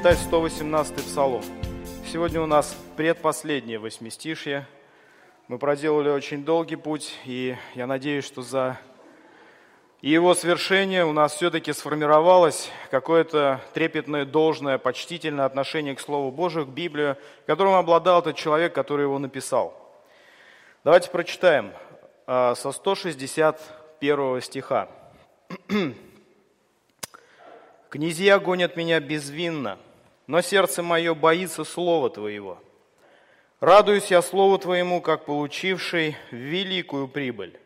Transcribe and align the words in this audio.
читать 0.00 0.18
118-й 0.30 1.02
псалом. 1.02 1.42
Сегодня 2.10 2.40
у 2.40 2.46
нас 2.46 2.74
предпоследнее 2.96 3.78
восьмистишье. 3.78 4.66
Мы 5.46 5.58
проделали 5.58 6.08
очень 6.08 6.42
долгий 6.42 6.76
путь, 6.76 7.14
и 7.26 7.54
я 7.74 7.86
надеюсь, 7.86 8.24
что 8.24 8.40
за 8.40 8.78
его 10.00 10.32
свершение 10.32 11.04
у 11.04 11.12
нас 11.12 11.34
все-таки 11.34 11.74
сформировалось 11.74 12.70
какое-то 12.90 13.60
трепетное, 13.74 14.24
должное, 14.24 14.78
почтительное 14.78 15.44
отношение 15.44 15.94
к 15.94 16.00
Слову 16.00 16.30
Божию, 16.30 16.64
к 16.64 16.70
Библии, 16.70 17.16
которым 17.44 17.74
обладал 17.74 18.20
этот 18.20 18.36
человек, 18.36 18.74
который 18.74 19.02
его 19.02 19.18
написал. 19.18 20.00
Давайте 20.82 21.10
прочитаем 21.10 21.74
а, 22.26 22.54
со 22.54 22.72
161 22.72 24.40
стиха. 24.40 24.88
«Князья 27.90 28.38
гонят 28.38 28.76
меня 28.76 28.98
безвинно, 29.00 29.76
но 30.30 30.42
сердце 30.42 30.84
мое 30.84 31.12
боится 31.12 31.64
слова 31.64 32.08
Твоего. 32.08 32.60
Радуюсь 33.58 34.12
я 34.12 34.22
Слову 34.22 34.58
Твоему, 34.58 35.00
как 35.00 35.24
получивший 35.24 36.16
великую 36.30 37.08
прибыль. 37.08 37.58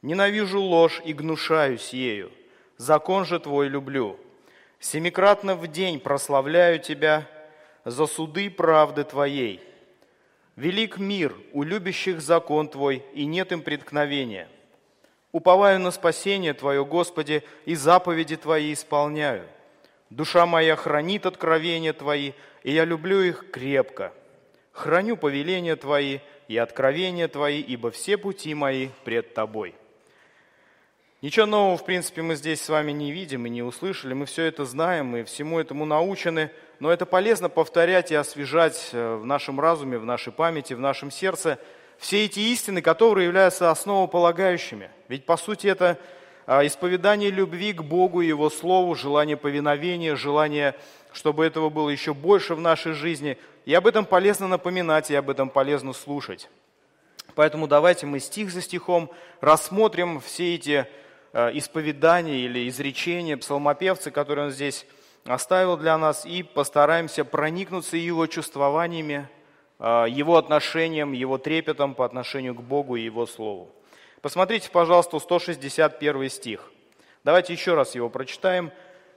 Ненавижу 0.00 0.62
ложь 0.62 1.02
и 1.04 1.12
гнушаюсь 1.12 1.90
ею. 1.92 2.32
Закон 2.78 3.26
же 3.26 3.38
Твой 3.38 3.68
люблю. 3.68 4.18
Семикратно 4.78 5.54
в 5.56 5.66
день 5.66 6.00
прославляю 6.00 6.78
Тебя 6.78 7.28
за 7.84 8.06
суды 8.06 8.48
правды 8.48 9.04
Твоей. 9.04 9.60
Велик 10.56 10.96
мир 10.96 11.36
у 11.52 11.64
любящих 11.64 12.22
закон 12.22 12.68
Твой, 12.68 13.04
и 13.12 13.26
нет 13.26 13.52
им 13.52 13.60
преткновения. 13.60 14.48
Уповаю 15.32 15.78
на 15.80 15.90
спасение 15.90 16.54
Твое, 16.54 16.82
Господи, 16.82 17.42
и 17.66 17.74
заповеди 17.74 18.36
Твои 18.36 18.72
исполняю. 18.72 19.46
Душа 20.10 20.44
моя 20.44 20.76
хранит 20.76 21.24
откровения 21.24 21.92
Твои, 21.92 22.32
и 22.62 22.72
я 22.72 22.84
люблю 22.84 23.20
их 23.22 23.50
крепко. 23.50 24.12
Храню 24.72 25.16
повеления 25.16 25.76
Твои 25.76 26.18
и 26.48 26.56
откровения 26.56 27.28
Твои, 27.28 27.60
ибо 27.60 27.90
все 27.90 28.18
пути 28.18 28.54
мои 28.54 28.88
пред 29.04 29.34
Тобой. 29.34 29.74
Ничего 31.22 31.44
нового, 31.46 31.76
в 31.76 31.84
принципе, 31.84 32.22
мы 32.22 32.34
здесь 32.34 32.62
с 32.62 32.68
вами 32.68 32.92
не 32.92 33.12
видим 33.12 33.44
и 33.46 33.50
не 33.50 33.62
услышали. 33.62 34.14
Мы 34.14 34.24
все 34.24 34.44
это 34.44 34.64
знаем, 34.64 35.06
мы 35.06 35.24
всему 35.24 35.60
этому 35.60 35.84
научены. 35.84 36.50
Но 36.78 36.90
это 36.90 37.04
полезно 37.04 37.50
повторять 37.50 38.10
и 38.10 38.14
освежать 38.14 38.88
э, 38.92 39.16
в 39.16 39.26
нашем 39.26 39.60
разуме, 39.60 39.98
в 39.98 40.06
нашей 40.06 40.32
памяти, 40.32 40.72
в 40.72 40.80
нашем 40.80 41.10
сердце 41.10 41.58
все 41.98 42.24
эти 42.24 42.40
истины, 42.40 42.80
которые 42.80 43.26
являются 43.26 43.70
основополагающими. 43.70 44.90
Ведь, 45.08 45.26
по 45.26 45.36
сути, 45.36 45.66
это 45.66 45.98
исповедание 46.66 47.30
любви 47.30 47.72
к 47.72 47.82
Богу 47.82 48.22
и 48.22 48.26
Его 48.26 48.50
Слову, 48.50 48.96
желание 48.96 49.36
повиновения, 49.36 50.16
желание, 50.16 50.74
чтобы 51.12 51.44
этого 51.44 51.70
было 51.70 51.90
еще 51.90 52.12
больше 52.12 52.56
в 52.56 52.60
нашей 52.60 52.92
жизни. 52.92 53.38
И 53.66 53.74
об 53.74 53.86
этом 53.86 54.04
полезно 54.04 54.48
напоминать, 54.48 55.10
и 55.10 55.14
об 55.14 55.30
этом 55.30 55.48
полезно 55.48 55.92
слушать. 55.92 56.48
Поэтому 57.36 57.68
давайте 57.68 58.06
мы 58.06 58.18
стих 58.18 58.50
за 58.50 58.62
стихом 58.62 59.10
рассмотрим 59.40 60.20
все 60.20 60.56
эти 60.56 60.88
а, 61.32 61.50
исповедания 61.56 62.40
или 62.40 62.68
изречения 62.68 63.36
псалмопевца, 63.36 64.10
которые 64.10 64.46
он 64.46 64.50
здесь 64.50 64.86
оставил 65.24 65.76
для 65.76 65.96
нас, 65.98 66.26
и 66.26 66.42
постараемся 66.42 67.24
проникнуться 67.24 67.96
его 67.96 68.26
чувствованиями, 68.26 69.28
а, 69.78 70.06
его 70.06 70.36
отношением, 70.36 71.12
его 71.12 71.38
трепетом 71.38 71.94
по 71.94 72.04
отношению 72.04 72.56
к 72.56 72.62
Богу 72.62 72.96
и 72.96 73.02
Его 73.02 73.26
Слову. 73.26 73.70
Посмотрите, 74.22 74.70
пожалуйста, 74.70 75.18
161 75.18 76.28
стих. 76.28 76.70
Давайте 77.24 77.54
еще 77.54 77.74
раз 77.74 77.94
его 77.94 78.10
прочитаем. 78.10 78.70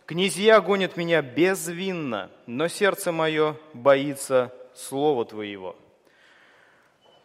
«Князья 0.06 0.60
гонят 0.62 0.98
меня 0.98 1.22
безвинно, 1.22 2.30
но 2.46 2.68
сердце 2.68 3.12
мое 3.12 3.58
боится 3.74 4.54
Слова 4.74 5.26
Твоего». 5.26 5.76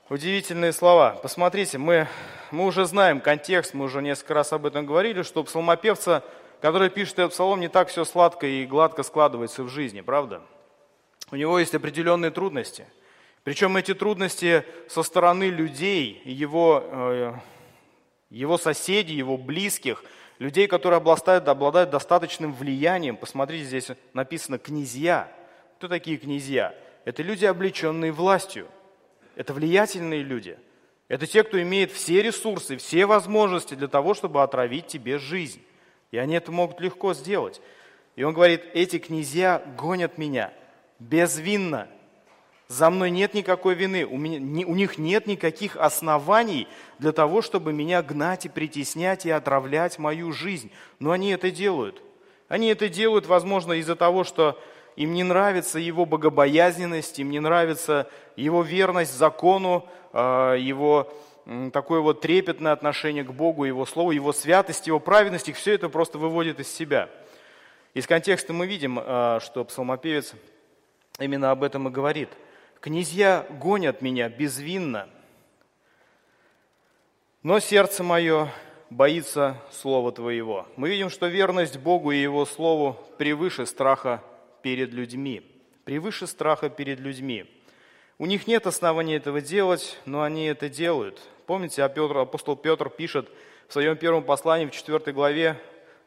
Удивительные 0.09 0.73
слова. 0.73 1.19
Посмотрите, 1.23 1.77
мы, 1.77 2.09
мы 2.51 2.65
уже 2.65 2.85
знаем 2.87 3.21
контекст, 3.21 3.75
мы 3.75 3.85
уже 3.85 4.01
несколько 4.01 4.35
раз 4.35 4.53
об 4.53 4.65
этом 4.65 4.87
говорили, 4.87 5.23
что 5.23 5.45
псалмопевца, 5.45 6.23
который 6.63 6.89
пишет 6.89 7.19
этот 7.19 7.33
псалом, 7.33 7.61
не 7.61 7.69
так 7.69 7.89
все 7.89 8.05
сладко 8.05 8.47
и 8.47 8.65
гладко 8.65 9.03
складывается 9.03 9.65
в 9.65 9.69
жизни, 9.69 10.01
правда? 10.01 10.41
У 11.31 11.37
него 11.37 11.59
есть 11.59 11.75
определенные 11.75 12.31
трудности. 12.31 12.87
Причем 13.45 13.77
эти 13.77 13.93
трудности 13.93 14.65
со 14.89 15.03
стороны 15.03 15.45
людей, 15.51 16.23
его 16.25 16.83
э, 16.83 17.35
его 18.31 18.59
соседей, 18.59 19.15
его 19.15 19.37
близких, 19.37 20.05
людей, 20.39 20.67
которые 20.67 20.99
обладают, 20.99 21.49
обладают 21.49 21.91
достаточным 21.91 22.53
влиянием. 22.53 23.17
Посмотрите, 23.17 23.65
здесь 23.65 23.91
написано 24.13 24.59
«князья». 24.59 25.33
Кто 25.77 25.89
такие 25.89 26.17
князья? 26.17 26.75
Это 27.05 27.23
люди, 27.23 27.45
облеченные 27.45 28.13
властью. 28.13 28.69
Это 29.37 29.55
влиятельные 29.55 30.23
люди. 30.23 30.59
Это 31.07 31.27
те, 31.27 31.45
кто 31.45 31.61
имеет 31.63 31.93
все 31.93 32.23
ресурсы, 32.23 32.77
все 32.77 33.07
возможности 33.07 33.75
для 33.75 33.89
того, 33.89 34.15
чтобы 34.15 34.43
отравить 34.43 34.89
тебе 34.89 35.19
жизнь. 35.19 35.63
И 36.11 36.19
они 36.19 36.35
это 36.35 36.51
могут 36.53 36.81
легко 36.81 37.15
сделать. 37.15 37.61
И 38.17 38.25
он 38.25 38.35
говорит, 38.35 38.65
эти 38.75 38.99
князья 38.99 39.63
гонят 39.77 40.19
меня 40.19 40.53
безвинно– 40.99 41.89
за 42.69 42.91
мной 42.91 43.11
нет 43.11 43.33
никакой 43.33 43.75
вины, 43.75 44.05
у, 44.05 44.19
меня, 44.19 44.67
у 44.67 44.75
них 44.75 44.99
нет 44.99 45.27
никаких 45.27 45.75
оснований 45.77 46.69
для 46.99 47.13
того, 47.13 47.41
чтобы 47.41 47.73
меня 47.73 48.03
гнать 48.03 48.45
и 48.45 48.51
притеснять 48.51 49.25
и 49.25 49.31
отравлять 49.31 49.99
мою 49.99 50.33
жизнь. 50.33 50.71
Но 50.99 51.13
они 51.13 51.31
это 51.31 51.51
делают. 51.51 52.03
Они 52.47 52.69
это 52.69 52.91
делают, 52.91 53.27
возможно, 53.27 53.73
из-за 53.73 53.97
того, 53.97 54.23
что 54.23 54.61
им 54.97 55.15
не 55.15 55.25
нравится 55.25 55.79
его 55.79 56.05
богобоязненность, 56.05 57.19
им 57.19 57.31
не 57.31 57.41
нравится 57.41 58.11
его 58.37 58.63
верность 58.63 59.17
закону, 59.17 59.89
а, 60.13 60.55
его 60.55 61.11
такое 61.73 62.01
вот 62.01 62.21
трепетное 62.21 62.73
отношение 62.73 63.25
к 63.25 63.33
Богу, 63.33 63.65
Его 63.65 63.87
Слову, 63.87 64.11
Его 64.11 64.35
святость, 64.35 64.87
Его 64.87 65.01
праведность, 65.01 65.49
их 65.49 65.57
все 65.57 65.73
это 65.73 65.89
просто 65.89 66.19
выводит 66.19 66.61
из 66.61 66.71
себя. 66.71 67.09
Из 67.95 68.07
контекста 68.07 68.53
мы 68.53 68.67
видим, 68.67 68.99
а, 69.01 69.41
что 69.41 69.65
псалмопевец 69.65 70.35
именно 71.19 71.51
об 71.51 71.63
этом 71.63 71.89
и 71.89 71.91
говорит– 71.91 72.29
Князья 72.81 73.45
гонят 73.51 74.03
меня 74.03 74.29
безвинно, 74.29 75.09
но 77.43 77.59
сердце 77.59 78.05
мое 78.05 78.53
боится 78.89 79.61
Слова 79.73 80.13
Твоего. 80.13 80.69
Мы 80.77 80.91
видим, 80.91 81.11
что 81.11 81.27
верность 81.27 81.77
Богу 81.77 82.13
и 82.13 82.23
Его 82.23 82.47
Слову 82.47 82.97
превыше 83.19 83.67
страха 83.67 84.23
перед 84.63 84.93
людьми. 84.93 85.43
Превыше 85.85 86.29
страха 86.29 86.69
перед 86.71 87.01
людьми. 87.01 87.47
У 88.17 88.27
них 88.27 88.47
нет 88.47 88.67
оснований 88.67 89.15
этого 89.15 89.41
делать, 89.41 89.99
но 90.05 90.23
они 90.23 90.45
это 90.45 90.69
делают. 90.69 91.21
Помните, 91.47 91.83
апостол 91.83 92.55
Петр 92.55 92.91
пишет 92.91 93.29
в 93.67 93.73
своем 93.73 93.97
первом 93.97 94.23
послании 94.23 94.67
в 94.67 94.71
4 94.71 95.13
главе 95.13 95.61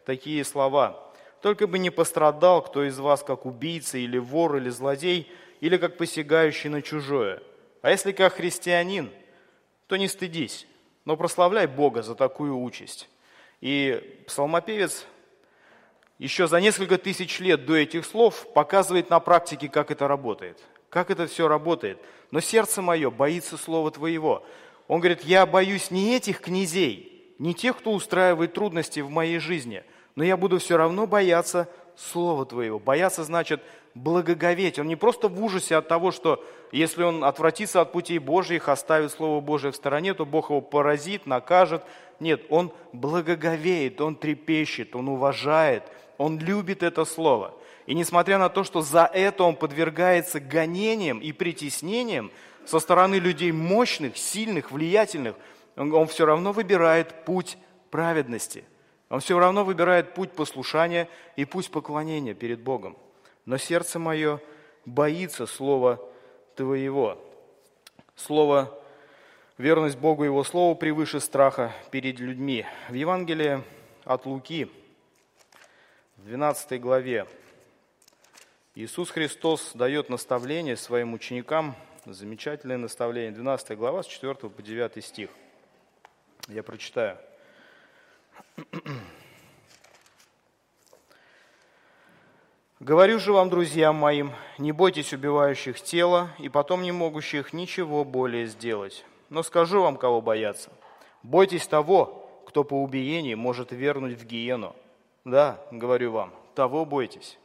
такие 0.06 0.46
слова. 0.46 1.12
«Только 1.42 1.68
бы 1.68 1.80
не 1.80 1.90
пострадал 1.90 2.62
кто 2.62 2.86
из 2.86 2.98
вас, 2.98 3.24
как 3.24 3.46
убийца 3.46 3.98
или 3.98 4.18
вор 4.18 4.56
или 4.56 4.70
злодей, 4.70 5.30
или 5.62 5.78
как 5.78 5.96
посягающий 5.96 6.70
на 6.70 6.82
чужое. 6.82 7.42
А 7.82 7.92
если 7.92 8.12
как 8.12 8.34
христианин, 8.34 9.10
то 9.88 9.96
не 9.96 10.10
стыдись, 10.10 10.68
но 11.06 11.16
прославляй 11.16 11.68
Бога 11.68 12.02
за 12.02 12.16
такую 12.16 12.60
участь. 12.60 13.10
И 13.62 14.24
псалмопевец 14.28 15.06
еще 16.18 16.48
за 16.48 16.60
несколько 16.60 16.98
тысяч 16.98 17.40
лет 17.40 17.66
до 17.66 17.76
этих 17.76 18.06
слов 18.06 18.52
показывает 18.54 19.10
на 19.10 19.20
практике, 19.20 19.70
как 19.70 19.92
это 19.92 20.08
работает. 20.08 20.60
Как 20.90 21.10
это 21.10 21.26
все 21.26 21.48
работает. 21.48 22.00
Но 22.32 22.42
сердце 22.42 22.82
мое 22.82 23.10
боится 23.10 23.58
слова 23.58 23.92
твоего. 23.92 24.46
Он 24.88 25.00
говорит, 25.00 25.24
я 25.24 25.46
боюсь 25.46 25.90
не 25.90 26.16
этих 26.16 26.42
князей, 26.42 27.34
не 27.40 27.54
тех, 27.54 27.78
кто 27.78 27.94
устраивает 27.94 28.54
трудности 28.54 29.00
в 29.00 29.10
моей 29.10 29.40
жизни, 29.40 29.84
но 30.16 30.24
я 30.24 30.38
буду 30.38 30.60
все 30.60 30.76
равно 30.76 31.08
бояться 31.08 31.70
слова 31.96 32.46
твоего. 32.46 32.78
Бояться 32.78 33.24
значит 33.24 33.62
благоговеть. 33.94 34.80
Он 34.80 34.88
не 34.88 34.96
просто 34.96 35.28
в 35.28 35.44
ужасе 35.44 35.76
от 35.76 35.88
того, 35.88 36.12
что 36.12 36.44
если 36.72 37.04
он 37.04 37.24
отвратится 37.24 37.82
от 37.82 37.92
путей 37.92 38.20
Божьих, 38.20 38.70
оставит 38.70 39.12
Слово 39.12 39.42
Божие 39.42 39.72
в 39.72 39.76
стороне, 39.76 40.14
то 40.14 40.26
Бог 40.26 40.50
его 40.50 40.62
поразит, 40.62 41.26
накажет. 41.26 41.84
Нет, 42.20 42.44
он 42.50 42.72
благоговеет, 42.94 44.00
он 44.00 44.16
трепещет, 44.16 44.96
он 44.96 45.10
уважает, 45.10 45.84
он 46.18 46.40
любит 46.40 46.84
это 46.84 47.04
Слово. 47.04 47.54
И 47.88 47.96
несмотря 47.96 48.38
на 48.38 48.50
то, 48.50 48.64
что 48.64 48.82
за 48.82 49.10
это 49.12 49.44
он 49.44 49.56
подвергается 49.56 50.40
гонениям 50.40 51.20
и 51.20 51.32
притеснениям 51.32 52.32
со 52.66 52.80
стороны 52.80 53.16
людей 53.16 53.52
мощных, 53.52 54.18
сильных, 54.18 54.72
влиятельных, 54.72 55.36
он, 55.76 55.94
он 55.94 56.08
все 56.08 56.26
равно 56.26 56.52
выбирает 56.52 57.26
путь 57.26 57.58
праведности. 57.90 58.64
Он 59.10 59.20
все 59.20 59.38
равно 59.38 59.66
выбирает 59.66 60.14
путь 60.14 60.32
послушания 60.32 61.10
и 61.36 61.44
путь 61.44 61.70
поклонения 61.70 62.34
перед 62.34 62.62
Богом 62.62 62.96
но 63.52 63.58
сердце 63.58 64.00
мое 64.00 64.40
боится 64.86 65.46
слова 65.46 66.00
Твоего. 66.56 67.22
Слово 68.16 68.82
верность 69.58 69.98
Богу 69.98 70.24
Его 70.24 70.46
Слову 70.46 70.74
превыше 70.74 71.20
страха 71.20 71.74
перед 71.92 72.22
людьми. 72.22 72.66
В 72.88 72.94
Евангелии 72.94 73.62
от 74.06 74.26
Луки, 74.26 74.72
в 76.16 76.24
12 76.24 76.80
главе, 76.80 77.28
Иисус 78.74 79.10
Христос 79.10 79.72
дает 79.74 80.08
наставление 80.08 80.78
своим 80.78 81.12
ученикам, 81.12 81.76
замечательное 82.06 82.78
наставление, 82.78 83.34
12 83.34 83.78
глава, 83.78 84.02
с 84.02 84.08
4 84.08 84.34
по 84.34 84.62
9 84.62 85.04
стих. 85.04 85.30
Я 86.48 86.64
прочитаю. 86.64 87.18
Говорю 92.82 93.20
же 93.20 93.32
вам, 93.32 93.52
друзьям 93.52 93.96
моим, 93.96 94.32
не 94.58 94.72
бойтесь 94.72 95.14
убивающих 95.14 95.80
тело 95.80 96.32
и 96.40 96.50
потом 96.50 96.82
не 96.82 96.92
могущих 96.92 97.54
ничего 97.54 98.04
более 98.04 98.48
сделать. 98.48 99.06
Но 99.30 99.44
скажу 99.44 99.84
вам, 99.84 99.98
кого 99.98 100.20
бояться. 100.20 100.72
Бойтесь 101.22 101.68
того, 101.68 102.28
кто 102.48 102.64
по 102.64 102.74
убиении 102.74 103.36
может 103.36 103.72
вернуть 103.72 104.20
в 104.20 104.26
гиену. 104.26 104.76
Да, 105.26 105.64
говорю 105.70 106.12
вам, 106.12 106.34
того 106.56 106.84
бойтесь. 106.84 107.38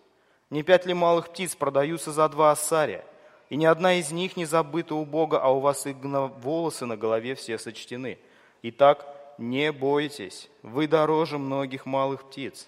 Не 0.49 0.63
пять 0.63 0.87
ли 0.87 0.95
малых 0.95 1.29
птиц 1.29 1.55
продаются 1.55 2.13
за 2.13 2.27
два 2.31 2.53
ассария, 2.53 3.05
и 3.51 3.57
ни 3.57 3.67
одна 3.67 3.93
из 3.93 4.11
них 4.13 4.39
не 4.39 4.47
забыта 4.47 4.95
у 4.95 5.05
Бога, 5.05 5.39
а 5.39 5.51
у 5.51 5.61
вас 5.61 5.87
и 5.87 5.93
волосы 5.93 6.87
на 6.87 6.97
голове 6.97 7.35
все 7.35 7.59
сочтены. 7.59 8.19
Итак, 8.63 9.07
не 9.37 9.71
бойтесь, 9.71 10.49
вы 10.63 10.89
дороже 10.89 11.37
многих 11.37 11.85
малых 11.85 12.25
птиц. 12.25 12.67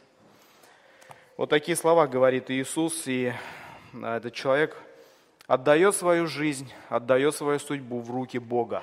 Вот 1.38 1.50
такие 1.50 1.76
слова 1.76 2.08
говорит 2.08 2.50
Иисус, 2.50 3.06
и 3.06 3.32
а, 4.02 4.16
этот 4.16 4.34
человек 4.34 4.76
отдает 5.46 5.94
свою 5.94 6.26
жизнь, 6.26 6.68
отдает 6.88 7.32
свою 7.32 7.60
судьбу 7.60 8.00
в 8.00 8.10
руки 8.10 8.40
Бога, 8.40 8.82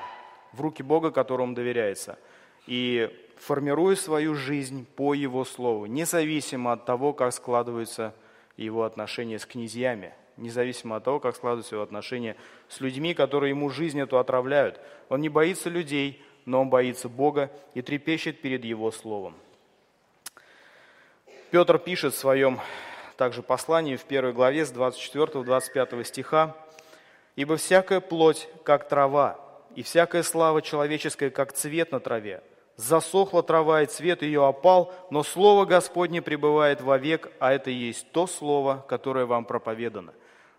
в 0.54 0.62
руки 0.62 0.82
Бога, 0.82 1.12
которому 1.12 1.54
доверяется, 1.54 2.18
и 2.66 3.14
формирует 3.36 4.00
свою 4.00 4.36
жизнь 4.36 4.88
по 4.96 5.14
Его 5.14 5.44
Слову, 5.44 5.86
независимо 5.86 6.72
от 6.72 6.86
того, 6.86 7.12
как 7.12 7.34
складываются 7.34 8.16
его 8.56 8.86
отношения 8.86 9.38
с 9.38 9.46
князьями, 9.46 10.14
независимо 10.38 10.96
от 10.96 11.04
того, 11.04 11.20
как 11.20 11.36
складываются 11.36 11.76
его 11.76 11.84
отношения 11.84 12.38
с 12.70 12.80
людьми, 12.80 13.14
которые 13.14 13.50
ему 13.50 13.70
жизнь 13.70 14.00
эту 14.00 14.18
отравляют. 14.18 14.80
Он 15.10 15.20
не 15.20 15.28
боится 15.28 15.70
людей, 15.70 16.24
но 16.46 16.62
он 16.62 16.70
боится 16.70 17.10
Бога 17.10 17.52
и 17.74 17.82
трепещет 17.82 18.40
перед 18.40 18.64
Его 18.64 18.92
Словом. 18.92 19.36
Петр 21.56 21.80
пишет 21.80 22.14
в 22.14 22.18
своем 22.18 22.60
также 23.16 23.42
послании 23.42 23.96
в 23.96 24.04
первой 24.04 24.34
главе 24.34 24.66
с 24.66 24.74
24-25 24.74 26.04
стиха, 26.04 26.54
«Ибо 27.38 27.56
всякая 27.56 28.02
плоть, 28.02 28.50
как 28.66 28.90
трава, 28.90 29.40
и 29.74 29.82
всякая 29.82 30.24
слава 30.24 30.62
человеческая, 30.62 31.30
как 31.30 31.54
цвет 31.54 31.94
на 31.94 32.02
траве. 32.02 32.44
Засохла 32.76 33.42
трава, 33.42 33.84
и 33.84 33.86
цвет 33.86 34.22
ее 34.22 34.46
опал, 34.46 34.94
но 35.10 35.24
Слово 35.24 35.64
Господне 35.64 36.22
пребывает 36.22 36.82
вовек, 36.82 37.32
а 37.40 37.54
это 37.54 37.72
и 37.72 37.74
есть 37.74 38.12
то 38.12 38.28
Слово, 38.28 38.84
которое 38.90 39.26
вам 39.26 39.46
проповедано». 39.46 40.14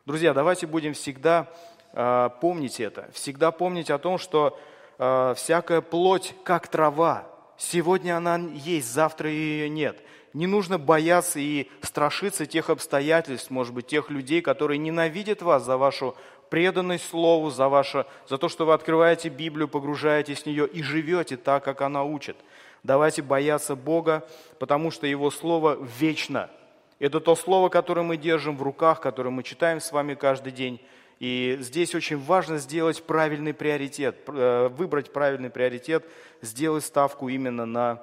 Друзья, 0.07 0.33
давайте 0.33 0.67
будем 0.67 0.95
всегда 0.95 1.53
э, 1.93 2.31
помнить 2.41 2.81
это, 2.81 3.11
всегда 3.13 3.51
помнить 3.51 3.91
о 3.91 3.99
том, 3.99 4.17
что 4.17 4.59
э, 4.97 5.35
всякая 5.37 5.83
плоть, 5.83 6.35
как 6.43 6.69
трава, 6.69 7.27
сегодня 7.59 8.17
она 8.17 8.39
есть, 8.39 8.91
завтра 8.91 9.29
ее 9.29 9.69
нет– 9.69 9.99
не 10.37 10.47
нужно 10.47 10.79
бояться 10.79 11.41
и 11.41 11.71
страшиться 11.81 12.45
тех 12.45 12.69
обстоятельств, 12.69 13.51
может 13.51 13.73
быть, 13.73 13.87
тех 13.87 14.11
людей, 14.11 14.43
которые 14.43 14.77
ненавидят 14.77 15.41
вас 15.41 15.65
за 15.65 15.79
вашу 15.79 16.15
преданность 16.51 17.09
Слову, 17.09 17.49
за, 17.49 17.71
ваше, 17.71 18.05
за 18.29 18.37
то, 18.37 18.51
что 18.51 18.67
вы 18.67 18.75
открываете 18.75 19.31
Библию, 19.31 19.67
погружаетесь 19.67 20.43
в 20.43 20.47
нее 20.47 20.69
и 20.69 20.83
живете 20.83 21.39
так, 21.39 21.65
как 21.65 21.81
она 21.81 22.05
учит. 22.05 22.37
Давайте 22.83 23.23
бояться 23.23 23.75
Бога, 23.77 24.29
потому 24.59 24.91
что 24.91 25.07
Его 25.07 25.31
Слово 25.31 25.79
вечно. 25.99 26.51
Это 26.99 27.19
то 27.19 27.35
Слово, 27.35 27.71
которое 27.71 28.03
мы 28.03 28.19
держим 28.19 28.59
в 28.59 28.63
руках, 28.63 29.01
которое 29.01 29.31
мы 29.31 29.43
читаем 29.43 29.81
с 29.81 29.91
вами 29.91 30.13
каждый 30.13 30.53
день. 30.53 30.83
И 31.19 31.57
здесь 31.61 31.95
очень 31.95 32.19
важно 32.19 32.59
сделать 32.59 33.03
правильный 33.03 33.55
приоритет, 33.55 34.19
э, 34.27 34.69
выбрать 34.69 35.15
правильный 35.15 35.49
приоритет, 35.49 36.05
сделать 36.43 36.85
ставку 36.85 37.31
именно 37.31 37.65
на 37.65 38.03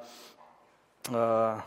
э, 1.09 1.59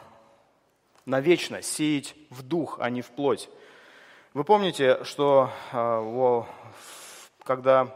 навечно 1.07 1.63
сеять 1.63 2.15
в 2.31 2.43
дух, 2.43 2.79
а 2.81 2.91
не 2.91 3.01
в 3.01 3.07
плоть. 3.07 3.49
Вы 4.35 4.45
помните, 4.45 5.03
что 5.05 5.51
а, 5.73 6.45
когда 7.43 7.89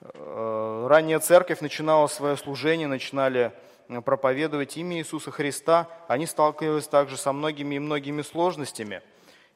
э, 0.00 0.86
ранняя 0.88 1.18
церковь 1.18 1.60
начинала 1.62 2.06
свое 2.06 2.36
служение, 2.36 2.86
начинали 2.86 3.52
э, 3.88 4.00
проповедовать 4.02 4.76
имя 4.76 4.98
Иисуса 4.98 5.30
Христа, 5.30 5.88
они 6.06 6.26
сталкивались 6.26 6.86
также 6.86 7.16
со 7.16 7.32
многими 7.32 7.76
и 7.76 7.78
многими 7.78 8.22
сложностями. 8.22 9.02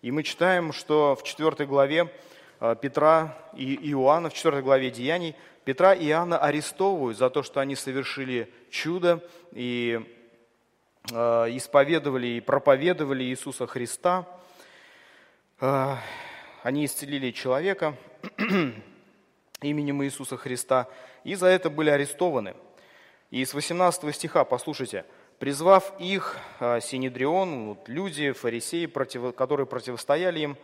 И 0.01 0.11
мы 0.11 0.23
читаем, 0.23 0.73
что 0.73 1.15
в 1.15 1.23
4 1.23 1.67
главе 1.67 2.11
э, 2.59 2.75
Петра 2.81 3.37
и 3.55 3.79
Иоанна, 3.93 4.31
в 4.31 4.35
4 4.35 4.63
главе 4.63 4.91
Деяний, 4.91 5.37
Петра 5.65 5.95
и 5.95 6.09
Иоанна 6.09 6.39
арестовывают 6.39 7.19
за 7.19 7.31
то, 7.31 7.43
что 7.43 7.61
они 7.61 7.77
совершили 7.77 8.53
чудо 8.71 9.23
и 9.53 10.01
исповедовали 11.11 12.29
и 12.29 12.41
проповедовали 12.41 13.25
Иисуса 13.25 13.67
Христа. 13.67 14.27
Э, 15.61 15.97
они 16.63 16.85
исцелили 16.85 17.31
человека 17.31 17.97
именем 19.63 20.05
Иисуса 20.05 20.37
Христа 20.37 20.89
и 21.25 21.35
за 21.35 21.47
это 21.47 21.71
были 21.71 21.91
арестованы. 21.91 22.55
И 23.31 23.45
с 23.45 23.55
18 23.55 24.15
стиха, 24.15 24.45
послушайте, 24.45 25.05
призвав 25.39 25.93
их, 25.99 26.37
э, 26.61 26.81
Синедрион, 26.81 27.69
вот 27.69 27.89
люди, 27.89 28.33
фарисеи, 28.33 28.87
против, 28.87 29.35
которые 29.35 29.67
противостояли 29.67 30.41
им, 30.41 30.57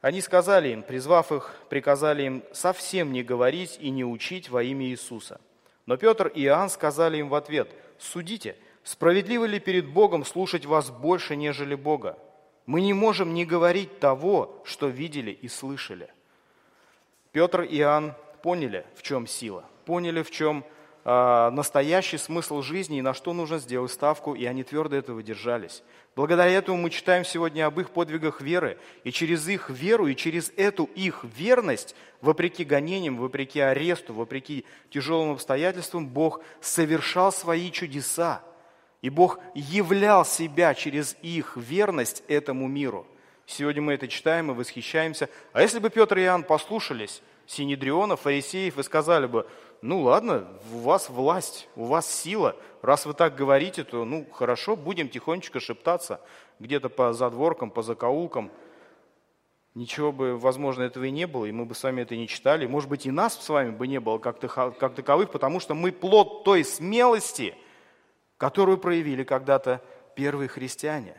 они 0.00 0.20
сказали 0.20 0.68
им, 0.68 0.82
призвав 0.82 1.32
их, 1.32 1.56
приказали 1.68 2.22
им 2.22 2.44
совсем 2.52 3.12
не 3.12 3.22
говорить 3.22 3.78
и 3.80 3.90
не 3.90 4.04
учить 4.04 4.48
во 4.48 4.62
имя 4.62 4.86
Иисуса. 4.86 5.40
Но 5.86 5.96
Петр 5.96 6.28
и 6.28 6.44
Иоанн 6.44 6.68
сказали 6.68 7.16
им 7.16 7.30
в 7.30 7.34
ответ, 7.34 7.70
судите– 7.98 8.56
Справедливо 8.88 9.44
ли 9.44 9.60
перед 9.60 9.86
Богом 9.86 10.24
слушать 10.24 10.64
вас 10.64 10.90
больше, 10.90 11.36
нежели 11.36 11.74
Бога? 11.74 12.18
Мы 12.64 12.80
не 12.80 12.94
можем 12.94 13.34
не 13.34 13.44
говорить 13.44 14.00
того, 14.00 14.62
что 14.64 14.88
видели 14.88 15.30
и 15.30 15.46
слышали. 15.46 16.08
Петр 17.32 17.64
и 17.64 17.76
Иоанн 17.80 18.14
поняли, 18.42 18.86
в 18.94 19.02
чем 19.02 19.26
сила, 19.26 19.66
поняли, 19.84 20.22
в 20.22 20.30
чем 20.30 20.64
э, 21.04 21.50
настоящий 21.50 22.16
смысл 22.16 22.62
жизни 22.62 22.96
и 22.96 23.02
на 23.02 23.12
что 23.12 23.34
нужно 23.34 23.58
сделать 23.58 23.92
ставку, 23.92 24.34
и 24.34 24.46
они 24.46 24.64
твердо 24.64 24.96
этого 24.96 25.22
держались. 25.22 25.82
Благодаря 26.16 26.52
этому 26.52 26.78
мы 26.78 26.88
читаем 26.88 27.26
сегодня 27.26 27.66
об 27.66 27.78
их 27.78 27.90
подвигах 27.90 28.40
веры, 28.40 28.78
и 29.04 29.12
через 29.12 29.46
их 29.48 29.68
веру, 29.68 30.06
и 30.06 30.16
через 30.16 30.50
эту 30.56 30.84
их 30.94 31.26
верность, 31.36 31.94
вопреки 32.22 32.64
гонениям, 32.64 33.18
вопреки 33.18 33.60
аресту, 33.60 34.14
вопреки 34.14 34.64
тяжелым 34.88 35.32
обстоятельствам, 35.32 36.08
Бог 36.08 36.40
совершал 36.62 37.32
свои 37.32 37.70
чудеса. 37.70 38.47
И 39.00 39.10
Бог 39.10 39.38
являл 39.54 40.24
себя 40.24 40.74
через 40.74 41.16
их 41.22 41.56
верность 41.56 42.22
этому 42.26 42.66
миру. 42.66 43.06
Сегодня 43.46 43.80
мы 43.80 43.94
это 43.94 44.08
читаем 44.08 44.50
и 44.50 44.54
восхищаемся. 44.54 45.30
А 45.52 45.62
если 45.62 45.78
бы 45.78 45.88
Петр 45.88 46.18
и 46.18 46.22
Иоанн 46.22 46.42
послушались 46.42 47.22
Синедриона, 47.46 48.16
фарисеев 48.16 48.76
и 48.76 48.82
сказали 48.82 49.26
бы, 49.26 49.46
ну 49.82 50.02
ладно, 50.02 50.48
у 50.72 50.78
вас 50.78 51.08
власть, 51.08 51.68
у 51.76 51.84
вас 51.84 52.12
сила, 52.12 52.56
раз 52.82 53.06
вы 53.06 53.14
так 53.14 53.36
говорите, 53.36 53.84
то 53.84 54.04
ну 54.04 54.26
хорошо, 54.32 54.74
будем 54.74 55.08
тихонечко 55.08 55.60
шептаться 55.60 56.20
где-то 56.58 56.88
по 56.88 57.12
задворкам, 57.12 57.70
по 57.70 57.82
закоулкам. 57.82 58.50
Ничего 59.74 60.10
бы, 60.10 60.36
возможно, 60.36 60.82
этого 60.82 61.04
и 61.04 61.12
не 61.12 61.28
было, 61.28 61.44
и 61.44 61.52
мы 61.52 61.64
бы 61.64 61.76
с 61.76 61.84
вами 61.84 62.02
это 62.02 62.16
не 62.16 62.26
читали. 62.26 62.66
Может 62.66 62.90
быть, 62.90 63.06
и 63.06 63.12
нас 63.12 63.40
с 63.40 63.48
вами 63.48 63.70
бы 63.70 63.86
не 63.86 64.00
было 64.00 64.18
как, 64.18 64.40
как 64.40 64.94
таковых, 64.94 65.30
потому 65.30 65.60
что 65.60 65.74
мы 65.74 65.92
плод 65.92 66.42
той 66.42 66.64
смелости– 66.64 67.54
которую 68.38 68.78
проявили 68.78 69.24
когда-то 69.24 69.82
первые 70.14 70.48
христиане, 70.48 71.14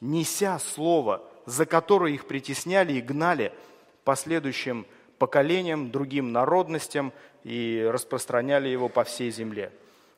неся 0.00 0.58
слово, 0.58 1.22
за 1.46 1.64
которое 1.64 2.12
их 2.12 2.26
притесняли 2.26 2.92
и 2.94 3.00
гнали 3.00 3.52
последующим 4.04 4.86
поколениям, 5.18 5.90
другим 5.90 6.32
народностям 6.32 7.12
и 7.44 7.88
распространяли 7.90 8.68
его 8.68 8.88
по 8.88 9.04
всей 9.04 9.30
земле. 9.30 9.72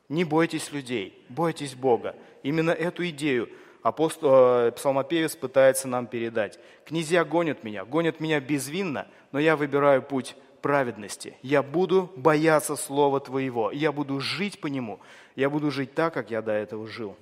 Не 0.09 0.25
бойтесь 0.25 0.71
людей, 0.71 1.23
бойтесь 1.29 1.73
Бога. 1.73 2.15
Именно 2.43 2.71
эту 2.71 3.07
идею 3.09 3.49
апостол, 3.81 4.29
э, 4.33 4.71
псалмопевец 4.71 5.35
пытается 5.35 5.87
нам 5.87 6.07
передать. 6.07 6.59
Князья 6.85 7.23
гонят 7.23 7.63
меня, 7.63 7.85
гонят 7.85 8.19
меня 8.19 8.39
безвинно, 8.39 9.07
но 9.31 9.39
я 9.39 9.55
выбираю 9.55 10.01
путь 10.01 10.35
праведности. 10.61 11.37
Я 11.41 11.63
буду 11.63 12.11
бояться 12.15 12.75
Слова 12.75 13.19
Твоего, 13.19 13.71
я 13.71 13.91
буду 13.91 14.19
жить 14.19 14.61
по 14.61 14.67
Нему, 14.67 14.99
я 15.35 15.49
буду 15.49 15.71
жить 15.71 15.93
так, 15.93 16.13
как 16.13 16.31
я 16.31 16.41
до 16.41 16.51
этого 16.51 16.87
жил. 16.87 17.15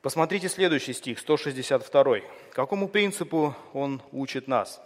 Посмотрите 0.00 0.48
следующий 0.48 0.94
стих, 0.94 1.18
162. 1.18 2.20
Какому 2.52 2.88
принципу 2.88 3.54
он 3.72 4.02
учит 4.10 4.48
нас? 4.48 4.80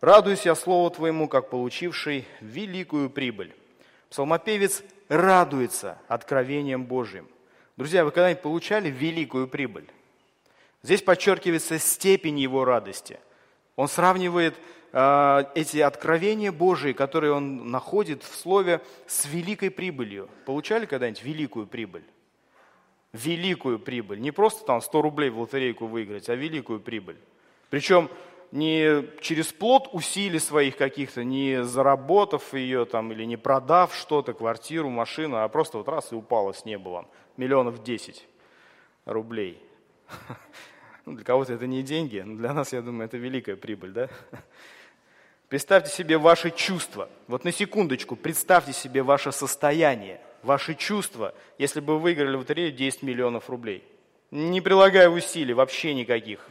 «Радуйся 0.00 0.54
Слову 0.54 0.88
Твоему, 0.90 1.28
как 1.28 1.50
получивший 1.50 2.26
великую 2.40 3.10
прибыль». 3.10 3.54
Псалмопевец 4.08 4.82
радуется 5.08 5.98
откровением 6.08 6.86
Божьим. 6.86 7.28
Друзья, 7.76 8.04
вы 8.04 8.10
когда-нибудь 8.10 8.42
получали 8.42 8.88
великую 8.88 9.46
прибыль? 9.46 9.88
Здесь 10.82 11.02
подчеркивается 11.02 11.78
степень 11.78 12.38
его 12.38 12.64
радости– 12.64 13.20
Он 13.80 13.88
сравнивает 13.88 14.56
эти 14.92 15.78
откровения 15.78 16.50
Божии, 16.50 16.92
которые 16.92 17.32
он 17.32 17.70
находит 17.70 18.24
в 18.24 18.34
Слове, 18.34 18.80
с 19.06 19.24
великой 19.26 19.70
прибылью. 19.70 20.28
Получали 20.46 20.86
когда-нибудь 20.86 21.22
великую 21.22 21.66
прибыль? 21.66 22.04
Великую 23.12 23.78
прибыль. 23.78 24.20
Не 24.20 24.30
просто 24.30 24.64
там 24.64 24.80
100 24.80 25.02
рублей 25.02 25.30
в 25.30 25.40
лотерейку 25.40 25.86
выиграть, 25.86 26.28
а 26.28 26.34
великую 26.34 26.80
прибыль. 26.80 27.16
Причем 27.70 28.10
не 28.52 29.06
через 29.20 29.52
плод 29.52 29.88
усилий 29.92 30.40
своих 30.40 30.76
каких-то, 30.76 31.22
не 31.22 31.62
заработав 31.64 32.52
ее 32.52 32.84
там 32.84 33.12
или 33.12 33.24
не 33.24 33.36
продав 33.36 33.94
что-то, 33.94 34.32
квартиру, 34.32 34.90
машину, 34.90 35.36
а 35.36 35.48
просто 35.48 35.78
вот 35.78 35.88
раз 35.88 36.12
и 36.12 36.16
упало 36.16 36.52
с 36.52 36.64
неба 36.64 36.88
вам. 36.88 37.08
Миллионов 37.36 37.82
10 37.82 38.26
рублей. 39.06 39.62
Ну, 41.06 41.16
для 41.16 41.24
кого-то 41.24 41.54
это 41.54 41.66
не 41.66 41.82
деньги, 41.82 42.18
но 42.18 42.36
для 42.36 42.52
нас, 42.52 42.74
я 42.74 42.82
думаю, 42.82 43.06
это 43.06 43.16
великая 43.16 43.56
прибыль, 43.56 43.90
да? 43.90 44.10
Представьте 45.50 45.90
себе 45.90 46.16
ваши 46.16 46.52
чувства. 46.52 47.08
Вот 47.26 47.42
на 47.42 47.50
секундочку, 47.50 48.14
представьте 48.14 48.72
себе 48.72 49.02
ваше 49.02 49.32
состояние, 49.32 50.20
ваши 50.44 50.76
чувства, 50.76 51.34
если 51.58 51.80
бы 51.80 51.94
вы 51.94 51.98
выиграли 51.98 52.36
в 52.36 52.38
лотерею 52.38 52.70
10 52.70 53.02
миллионов 53.02 53.50
рублей. 53.50 53.82
Не 54.30 54.60
прилагая 54.60 55.10
усилий 55.10 55.52
вообще 55.52 55.92
никаких, 55.92 56.48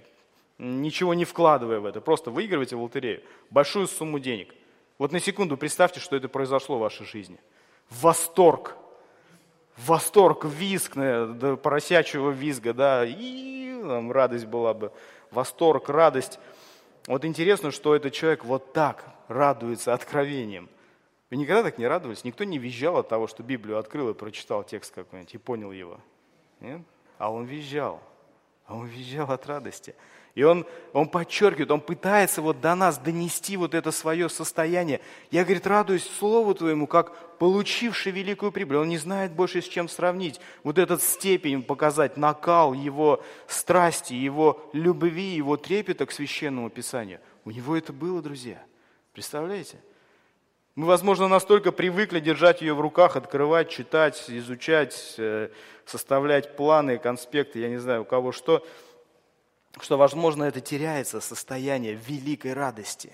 ничего 0.58 1.14
не 1.14 1.24
вкладывая 1.24 1.80
в 1.80 1.86
это, 1.86 2.02
просто 2.02 2.30
выигрываете 2.30 2.76
в 2.76 2.84
лотерею 2.84 3.22
большую 3.50 3.88
сумму 3.88 4.20
денег. 4.20 4.54
Вот 4.98 5.14
на 5.14 5.22
секунду 5.22 5.56
представьте, 5.56 6.02
что 6.02 6.18
это 6.18 6.28
произошло 6.28 6.76
в 6.76 6.82
вашей 6.82 7.06
жизни. 7.06 7.38
Восторг, 7.90 8.76
восторг, 9.78 10.44
визг, 10.44 10.96
до 10.96 11.56
поросячьего 11.56 12.32
визга, 12.32 12.74
да, 12.74 13.06
и 13.08 13.80
там, 13.82 14.12
радость 14.12 14.48
была 14.48 14.74
бы, 14.74 14.92
восторг, 15.32 15.88
радость. 15.88 16.38
Вот 17.10 17.26
интересно, 17.26 17.72
что 17.72 17.96
этот 17.96 18.14
человек 18.14 18.46
вот 18.46 18.72
так 18.72 19.04
радуется 19.30 19.96
откровением. 19.96 20.70
Вы 21.32 21.38
никогда 21.38 21.64
так 21.64 21.80
не 21.80 21.88
радовались? 21.88 22.24
Никто 22.24 22.44
не 22.44 22.60
визжал 22.60 22.98
от 22.98 23.10
того, 23.10 23.26
что 23.26 23.42
Библию 23.42 23.80
открыл 23.80 24.12
и 24.12 24.14
прочитал 24.14 24.64
текст 24.64 24.94
какой-нибудь 24.94 25.34
и 25.34 25.40
понял 25.40 25.72
его. 25.72 26.00
Нет? 26.60 26.82
А 27.18 27.32
он 27.32 27.46
визжал. 27.46 28.00
А 28.68 28.76
он 28.76 28.86
визжал 28.86 29.32
от 29.32 29.48
радости. 29.48 29.96
И 30.36 30.44
он, 30.44 30.66
он 30.94 31.10
подчеркивает, 31.10 31.72
он 31.72 31.82
пытается 31.82 32.42
вот 32.42 32.62
до 32.62 32.76
нас 32.76 32.98
донести 32.98 33.58
вот 33.58 33.74
это 33.74 33.92
свое 33.92 34.30
состояние. 34.30 35.02
Я, 35.32 35.44
говорит, 35.44 35.66
радуюсь 35.66 36.08
Слову 36.08 36.54
Твоему, 36.54 36.88
как 36.88 37.38
получивший 37.38 38.12
великую 38.12 38.52
прибыль. 38.52 38.78
Он 38.78 38.90
не 38.90 38.98
знает 38.98 39.32
больше 39.32 39.62
с 39.62 39.66
чем 39.66 39.90
сравнить. 39.90 40.40
Вот 40.64 40.78
этот 40.78 41.02
степень 41.02 41.64
показать, 41.64 42.16
накал 42.16 42.74
его 42.74 43.24
страсти, 43.48 44.14
его 44.14 44.70
любви, 44.74 45.36
его 45.36 45.58
трепета 45.58 46.06
к 46.06 46.12
Священному 46.12 46.70
Писанию. 46.70 47.20
У 47.44 47.52
него 47.52 47.76
это 47.76 47.92
было, 47.92 48.22
друзья. 48.22 48.64
Представляете? 49.14 49.78
Мы, 50.76 50.86
возможно, 50.86 51.28
настолько 51.28 51.72
привыкли 51.72 52.20
держать 52.20 52.62
ее 52.62 52.74
в 52.76 52.80
руках, 52.80 53.16
открывать, 53.18 53.70
читать, 53.70 54.24
изучать, 54.30 55.16
э, 55.18 55.50
составлять 55.86 56.56
планы, 56.56 57.00
конспекты, 57.00 57.60
я 57.60 57.68
не 57.68 57.78
знаю, 57.78 58.04
у 58.04 58.06
кого 58.06 58.32
что– 58.32 58.66
что, 59.80 59.98
возможно, 59.98 60.44
это 60.44 60.62
теряется 60.62 61.20
состояние 61.22 61.94
великой 61.94 62.54
радости 62.54 63.12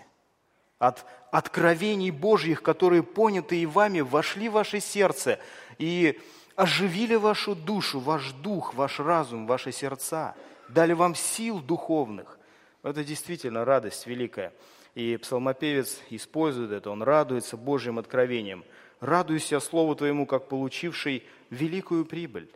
от 0.80 1.06
откровений 1.32 2.12
Божьих, 2.12 2.62
которые 2.62 3.04
поняты 3.04 3.58
и 3.58 3.66
вами, 3.66 4.02
вошли 4.02 4.50
в 4.50 4.54
ваше 4.54 4.80
сердце 4.80 5.40
и 5.78 6.20
оживили 6.56 7.16
вашу 7.16 7.56
душу, 7.56 8.00
ваш 8.00 8.32
дух, 8.32 8.74
ваш 8.74 9.00
разум, 9.00 9.48
ваши 9.48 9.72
сердца, 9.72 10.36
дали 10.70 10.94
вам 10.94 11.16
сил 11.16 11.60
духовных. 11.60 12.40
Это 12.84 13.04
действительно 13.04 13.66
радость 13.66 14.08
великая. 14.08 14.54
И 14.96 15.18
псалмопевец 15.18 16.00
использует 16.10 16.72
это, 16.72 16.90
он 16.90 17.04
радуется 17.04 17.58
Божьим 17.58 18.00
откровением. 18.00 18.64
«Радуйся 19.02 19.60
Слову 19.60 19.94
Твоему, 19.94 20.26
как 20.26 20.48
получивший 20.48 21.24
великую 21.50 22.06
прибыль». 22.06 22.50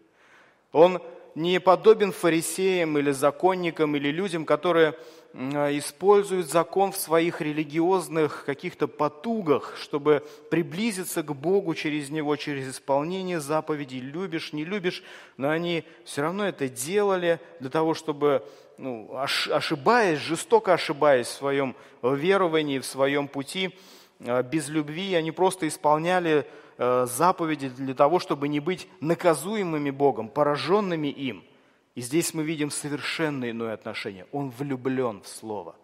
Он 0.71 1.01
не 1.36 1.59
подобен 1.59 2.12
фарисеям 2.12 2.98
или 2.98 3.12
законникам 3.12 3.95
или 3.95 4.09
людям, 4.09 4.45
которые 4.45 4.95
используют 5.33 6.50
закон 6.50 6.91
в 6.91 6.98
своих 6.98 7.39
религиозных 7.39 8.45
каких-то 8.45 8.88
потугах, 8.88 9.75
чтобы 9.77 10.24
приблизиться 10.50 11.21
к 11.21 11.36
Богу 11.36 11.75
через 11.75 12.09
него, 12.09 12.36
через 12.36 12.71
исполнение 12.71 13.39
заповедей. 13.39 14.00
Любишь, 14.00 14.53
не 14.53 14.65
любишь, 14.65 15.03
но 15.38 15.50
они 15.50 15.83
все 16.03 16.24
равно 16.24 16.48
это 16.48 16.67
делали 16.67 17.39
для 17.59 17.69
того, 17.69 17.93
чтобы, 17.93 18.43
ну, 18.79 19.15
ошибаясь, 19.15 20.17
жестоко 20.17 20.74
ошибаясь 20.74 21.27
в 21.27 21.33
своем 21.33 21.75
веровании, 22.01 22.79
в 22.79 22.86
своем 22.86 23.27
пути, 23.27 23.75
а, 24.25 24.41
без 24.41 24.67
любви, 24.67 25.13
они 25.13 25.31
просто 25.31 25.67
исполняли 25.67 26.48
Э, 26.68 26.68
заповеди 26.79 27.67
для 27.67 27.93
того, 27.93 28.19
чтобы 28.19 28.48
не 28.48 28.62
быть 28.62 28.88
наказуемыми 29.01 29.89
Богом, 29.89 30.29
пораженными 30.29 31.09
им. 31.09 31.43
И 31.95 32.01
здесь 32.01 32.33
мы 32.33 32.43
видим 32.43 32.71
совершенно 32.71 33.50
иное 33.50 33.74
отношение. 33.74 34.25
Он 34.31 34.50
влюблен 34.50 35.21
в 35.21 35.27
Слово, 35.27 35.75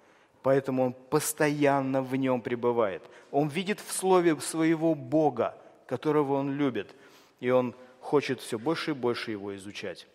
поэтому 0.41 0.85
он 0.85 0.93
постоянно 0.93 2.01
в 2.01 2.15
нем 2.15 2.41
пребывает. 2.41 3.03
Он 3.31 3.49
видит 3.49 3.81
в 3.81 3.91
Слове 3.91 4.39
своего 4.39 4.95
Бога, 4.95 5.57
которого 5.85 6.35
он 6.35 6.53
любит, 6.55 6.95
и 7.41 7.49
он 7.49 7.75
хочет 7.99 8.39
все 8.39 8.57
больше 8.57 8.91
и 8.91 8.93
больше 8.93 9.31
его 9.31 9.53
изучать. 9.57 10.07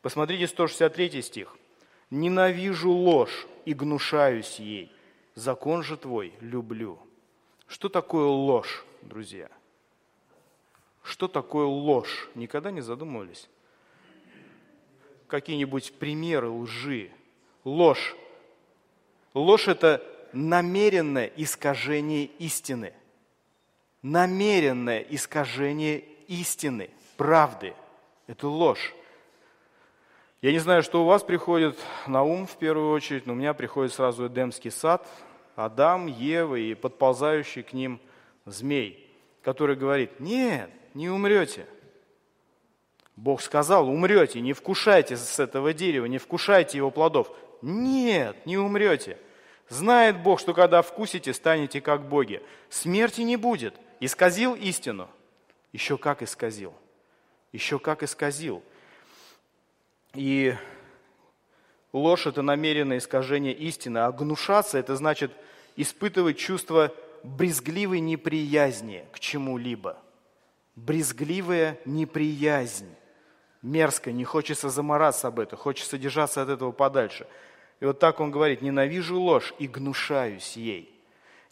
Посмотрите 0.00 0.46
163 0.46 1.20
стих. 1.20 1.56
«Ненавижу 2.10 2.90
ложь 2.90 3.46
и 3.66 3.74
гнушаюсь 3.74 4.58
ей, 4.58 4.90
закон 5.34 5.82
же 5.82 5.96
твой 5.98 6.32
люблю». 6.40 6.98
Что 7.66 7.88
такое 7.88 8.26
ложь, 8.26 8.84
друзья?– 9.02 9.48
что 11.02 11.28
такое 11.28 11.66
ложь? 11.66 12.28
Никогда 12.34 12.70
не 12.70 12.80
задумывались? 12.80 13.48
Какие-нибудь 15.26 15.94
примеры 15.98 16.48
лжи? 16.48 17.10
Ложь. 17.64 18.14
Ложь– 19.34 19.66
это 19.68 20.02
намеренное 20.32 21.30
искажение 21.36 22.26
истины. 22.38 22.92
Намеренное 24.02 25.00
искажение 25.00 26.04
истины, 26.26 26.90
правды. 27.16 27.74
Это 28.26 28.48
ложь. 28.48 28.94
Я 30.40 30.50
не 30.52 30.58
знаю, 30.58 30.82
что 30.82 31.02
у 31.02 31.06
вас 31.06 31.22
приходит 31.22 31.78
на 32.06 32.24
ум 32.24 32.46
в 32.46 32.56
первую 32.56 32.90
очередь, 32.90 33.26
но 33.26 33.32
у 33.32 33.36
меня 33.36 33.54
приходит 33.54 33.92
сразу 33.92 34.26
Эдемский 34.26 34.72
сад, 34.72 35.06
Адам, 35.54 36.06
Ева 36.06 36.56
и 36.56 36.74
подползающий 36.74 37.62
к 37.62 37.72
ним 37.72 38.00
змей, 38.44 39.08
который 39.42 39.76
говорит, 39.76 40.18
нет, 40.18 40.70
не 40.94 41.08
умрете. 41.08 41.66
Бог 43.16 43.42
сказал, 43.42 43.88
умрете, 43.88 44.40
не 44.40 44.52
вкушайте 44.52 45.16
с 45.16 45.38
этого 45.38 45.72
дерева, 45.72 46.06
не 46.06 46.18
вкушайте 46.18 46.78
его 46.78 46.90
плодов. 46.90 47.30
Нет, 47.60 48.46
не 48.46 48.56
умрете. 48.56 49.18
Знает 49.68 50.22
Бог, 50.22 50.40
что 50.40 50.54
когда 50.54 50.82
вкусите, 50.82 51.32
станете 51.32 51.80
как 51.80 52.08
боги. 52.08 52.42
Смерти 52.68 53.20
не 53.20 53.36
будет. 53.36 53.74
Исказил 54.00 54.54
истину. 54.54 55.08
Еще 55.72 55.98
как 55.98 56.22
исказил. 56.22 56.74
Еще 57.52 57.78
как 57.78 58.02
исказил. 58.02 58.62
И 60.14 60.54
ложь– 61.92 62.26
это 62.28 62.42
намеренное 62.42 62.98
искажение 62.98 63.54
истины, 63.54 63.98
а 63.98 64.12
гнушаться– 64.12 64.78
это 64.80 64.96
значит 64.96 65.30
испытывать 65.76 66.38
чувство 66.38 66.92
брезгливой 67.22 68.00
неприязни 68.00 69.04
к 69.12 69.20
чему-либо– 69.20 69.98
брезгливая 70.76 71.78
неприязнь. 71.84 72.88
Мерзко, 73.62 74.10
не 74.10 74.24
хочется 74.24 74.70
замораться 74.70 75.28
об 75.28 75.38
этом, 75.38 75.58
хочется 75.58 75.98
держаться 75.98 76.42
от 76.42 76.48
этого 76.48 76.72
подальше. 76.72 77.26
И 77.80 77.84
вот 77.84 77.98
так 77.98 78.20
он 78.20 78.30
говорит, 78.30 78.62
ненавижу 78.62 79.20
ложь 79.20 79.54
и 79.58 79.68
гнушаюсь 79.68 80.56
ей. 80.56 80.88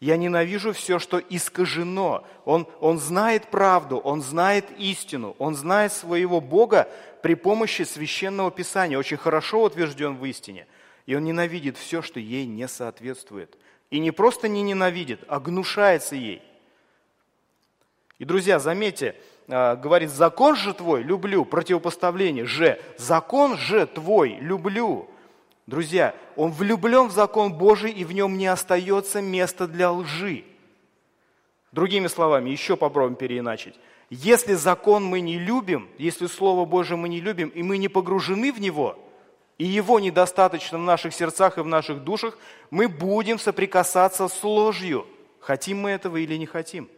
Я 0.00 0.17
ненавижу 0.17 0.73
все, 0.73 0.99
что 0.99 1.19
искажено. 1.19 2.27
Он, 2.47 2.67
он 2.81 2.99
знает 2.99 3.49
правду, 3.49 3.99
он 3.99 4.23
знает 4.23 4.65
истину, 4.79 5.37
он 5.39 5.55
знает 5.55 5.93
своего 5.93 6.41
Бога 6.41 6.89
при 7.23 7.35
помощи 7.35 7.83
священного 7.83 8.50
писания, 8.50 8.99
очень 8.99 9.19
хорошо 9.19 9.62
утвержден 9.62 10.17
в 10.17 10.25
истине. 10.25 10.67
И 11.05 11.15
он 11.15 11.25
ненавидит 11.25 11.77
все, 11.77 12.00
что 12.00 12.19
ей 12.19 12.47
не 12.47 12.67
соответствует. 12.67 13.59
И 13.91 13.99
не 13.99 14.11
просто 14.11 14.49
не 14.49 14.62
ненавидит, 14.62 15.21
а 15.29 15.39
гнушается 15.39 16.17
ей. 16.17 16.43
И, 18.21 18.27
друзья, 18.27 18.59
заметьте, 18.59 19.17
а, 19.49 19.77
говорит, 19.77 20.11
закон 20.11 20.55
же 20.55 20.75
твой 20.75 21.03
люблю, 21.03 21.47
противопоставление 21.47 22.45
же, 22.45 22.79
закон 22.99 23.57
же 23.57 23.87
твой 23.87 24.35
люблю. 24.41 25.09
Друзья, 25.67 26.15
он 26.37 26.53
влюблен 26.53 27.09
в 27.09 27.12
закон 27.12 27.55
Божий, 27.55 27.91
и 27.91 28.05
в 28.05 28.12
нем 28.12 28.37
не 28.37 28.47
остается 28.47 29.23
места 29.23 29.67
для 29.67 29.91
лжи. 29.91 30.45
Другими 31.73 32.09
словами, 32.09 32.50
еще 32.50 32.77
попробуем 32.77 33.17
переиначить. 33.17 33.77
Если 34.11 34.53
закон 34.53 35.03
мы 35.03 35.21
не 35.21 35.39
любим, 35.39 35.89
если 35.97 36.27
Слово 36.27 36.67
Божие 36.67 36.99
мы 36.99 37.09
не 37.09 37.21
любим, 37.21 37.49
и 37.49 37.62
мы 37.62 37.79
не 37.79 37.89
погружены 37.89 38.53
в 38.53 38.61
него, 38.61 38.99
и 39.57 39.65
его 39.65 39.99
недостаточно 39.99 40.77
в 40.77 40.83
наших 40.83 41.15
сердцах 41.15 41.57
и 41.57 41.62
в 41.62 41.67
наших 41.67 42.05
душах, 42.05 42.37
мы 42.71 42.87
будем 42.87 43.39
соприкасаться 43.39 44.29
с 44.29 44.45
ложью, 44.45 45.07
хотим 45.39 45.79
мы 45.79 45.91
этого 45.91 46.19
или 46.19 46.37
не 46.37 46.47
хотим. 46.47 46.91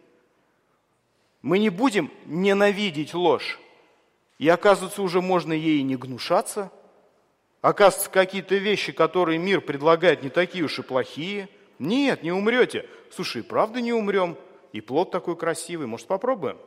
Мы 1.43 1.59
не 1.59 1.69
будем 1.69 2.09
ненавидеть 2.25 3.13
ложь, 3.13 3.59
и 4.39 4.49
оказывается, 4.49 5.01
уже 5.01 5.21
можно 5.21 5.53
ей 5.53 5.83
не 5.83 5.95
гнушаться. 5.95 6.71
Оказывается, 7.61 8.09
какие-то 8.09 8.55
вещи, 8.55 8.91
которые 8.91 9.37
мир 9.37 9.61
предлагает, 9.61 10.23
не 10.23 10.29
такие 10.29 10.63
уж 10.63 10.79
и 10.79 10.81
плохие. 10.81 11.47
Нет, 11.79 12.23
не 12.23 12.31
умрете. 12.31 12.87
Слушай, 13.11 13.43
правда 13.43 13.79
не 13.79 13.93
умрем? 13.93 14.37
И 14.71 14.81
плод 14.81 15.11
такой 15.11 15.37
красивый, 15.37 15.85
может 15.85 16.07
попробуем? 16.07 16.57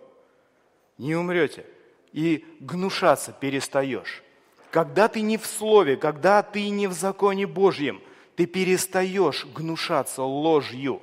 Не 0.98 1.16
умрете. 1.16 1.66
И 2.12 2.44
гнушаться 2.60 3.32
перестаешь. 3.32 4.22
Когда 4.70 5.08
ты 5.08 5.22
не 5.22 5.36
в 5.38 5.46
Слове, 5.46 5.96
когда 5.96 6.42
ты 6.42 6.68
не 6.68 6.86
в 6.86 6.92
законе 6.92 7.46
Божьем, 7.46 8.00
ты 8.36 8.46
перестаешь 8.46 9.46
гнушаться 9.46 10.22
ложью. 10.22 11.02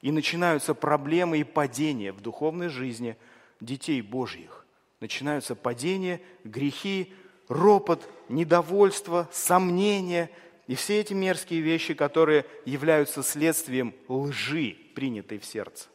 И 0.00 0.12
начинаются 0.12 0.74
проблемы 0.74 1.38
и 1.38 1.44
падения 1.44 2.12
в 2.12 2.20
духовной 2.20 2.68
жизни 2.68 3.16
детей 3.60 4.00
Божьих. 4.00 4.66
Начинаются 5.00 5.54
падения, 5.54 6.20
грехи, 6.44 7.12
ропот, 7.48 8.08
недовольство, 8.28 9.28
сомнения 9.32 10.30
и 10.66 10.74
все 10.74 11.00
эти 11.00 11.14
мерзкие 11.14 11.60
вещи, 11.60 11.94
которые 11.94 12.44
являются 12.64 13.22
следствием 13.22 13.94
лжи, 14.06 14.76
принятой 14.94 15.38
в 15.38 15.44
сердце, 15.44 15.88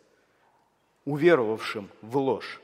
уверовавшим 1.05 1.89
в 2.01 2.17
ложь. 2.17 2.59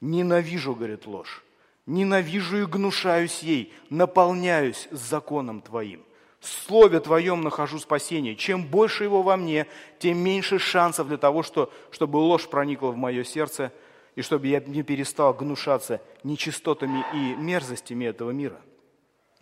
Ненавижу, 0.00 0.74
говорит, 0.74 1.06
ложь. 1.06 1.42
Ненавижу 1.86 2.58
и 2.58 2.66
гнушаюсь 2.66 3.40
ей, 3.42 3.72
наполняюсь 3.90 4.86
законом 4.92 5.60
Твоим. 5.60 6.04
В 6.40 6.48
Слове 6.48 7.00
Твоем 7.00 7.42
нахожу 7.42 7.78
спасение. 7.78 8.34
Чем 8.34 8.66
больше 8.66 9.04
его 9.04 9.22
во 9.22 9.36
мне, 9.36 9.66
тем 9.98 10.18
меньше 10.18 10.58
шансов 10.58 11.08
для 11.08 11.18
того, 11.18 11.42
что, 11.42 11.70
чтобы 11.90 12.16
ложь 12.16 12.48
проникла 12.48 12.88
в 12.90 12.96
мое 12.96 13.24
сердце, 13.24 13.72
и 14.16 14.22
чтобы 14.22 14.46
я 14.48 14.60
не 14.60 14.82
перестал 14.82 15.34
гнушаться 15.34 16.00
нечистотами 16.24 17.04
и 17.14 17.34
мерзостями 17.36 18.06
этого 18.06 18.30
мира. 18.30 18.60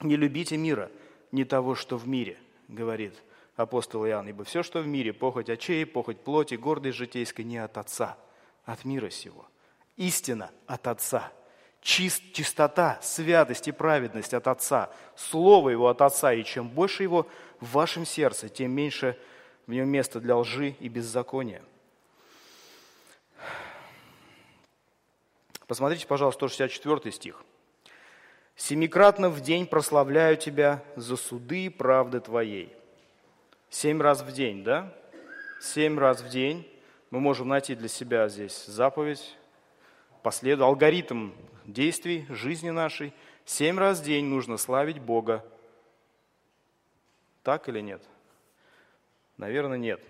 Не 0.00 0.16
любите 0.16 0.56
мира, 0.56 0.90
не 1.32 1.44
того, 1.44 1.74
что 1.74 1.96
в 1.96 2.06
мире, 2.06 2.36
говорит 2.66 3.14
апостол 3.56 4.06
Иоанн, 4.06 4.28
ибо 4.28 4.44
все, 4.44 4.62
что 4.62 4.80
в 4.80 4.86
мире, 4.86 5.12
похоть 5.12 5.50
очей, 5.50 5.86
похоть 5.86 6.20
плоти, 6.20 6.54
гордость 6.54 6.98
житейская, 6.98 7.44
не 7.44 7.58
от 7.58 7.78
Отца, 7.78 8.18
от 8.64 8.84
мира 8.84 9.10
сего. 9.10 9.46
Истина 9.96 10.50
от 10.66 10.86
Отца– 10.86 11.32
чист, 11.88 12.22
чистота, 12.34 12.98
святость 13.00 13.66
и 13.66 13.72
праведность 13.72 14.34
от 14.34 14.46
Отца, 14.46 14.90
Слово 15.16 15.70
Его 15.70 15.88
от 15.88 16.02
Отца, 16.02 16.34
и 16.34 16.44
чем 16.44 16.68
больше 16.68 17.02
Его 17.02 17.26
в 17.60 17.72
вашем 17.72 18.04
сердце, 18.04 18.50
тем 18.50 18.72
меньше 18.72 19.18
в 19.66 19.72
нем 19.72 19.88
места 19.88 20.20
для 20.20 20.36
лжи 20.36 20.76
и 20.80 20.88
беззакония. 20.90 21.62
Посмотрите, 25.66 26.06
пожалуйста, 26.06 26.46
164 26.46 27.10
стих. 27.10 27.42
«Семикратно 28.54 29.30
в 29.30 29.40
день 29.40 29.66
прославляю 29.66 30.36
Тебя 30.36 30.84
за 30.94 31.16
суды 31.16 31.66
и 31.66 31.68
правды 31.70 32.20
Твоей». 32.20 32.70
Семь 33.70 34.02
раз 34.02 34.20
в 34.20 34.30
день, 34.30 34.62
да? 34.62 34.94
Семь 35.58 35.98
раз 35.98 36.20
в 36.20 36.28
день 36.28 36.70
мы 37.10 37.20
можем 37.20 37.48
найти 37.48 37.74
для 37.74 37.88
себя 37.88 38.28
здесь 38.28 38.66
заповедь, 38.66 39.37
послед... 40.22 40.60
алгоритм 40.60 41.32
действий 41.64 42.26
жизни 42.28 42.70
нашей. 42.70 43.12
Семь 43.44 43.78
раз 43.78 44.00
в 44.00 44.04
день 44.04 44.24
нужно 44.24 44.56
славить 44.56 44.98
Бога. 44.98 45.44
Так 47.42 47.68
или 47.68 47.80
нет? 47.80 48.02
Наверное, 49.36 49.78
нет. 49.78 50.00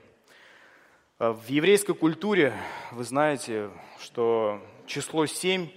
А 1.18 1.33
в 1.33 1.49
еврейской 1.49 1.94
культуре 1.94 2.53
вы 2.92 3.05
знаете, 3.05 3.71
что 3.99 4.61
число 4.87 5.27
семь 5.27 5.68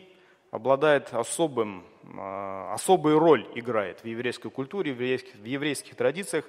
обладает 0.51 1.13
особым, 1.13 1.83
а, 2.17 2.73
особой 2.73 3.17
роль 3.17 3.47
играет 3.55 4.01
в 4.01 4.05
еврейской 4.05 4.49
культуре, 4.49 4.93
в 4.93 4.95
еврейских, 4.95 5.35
в 5.35 5.45
еврейских 5.45 5.95
традициях. 5.95 6.45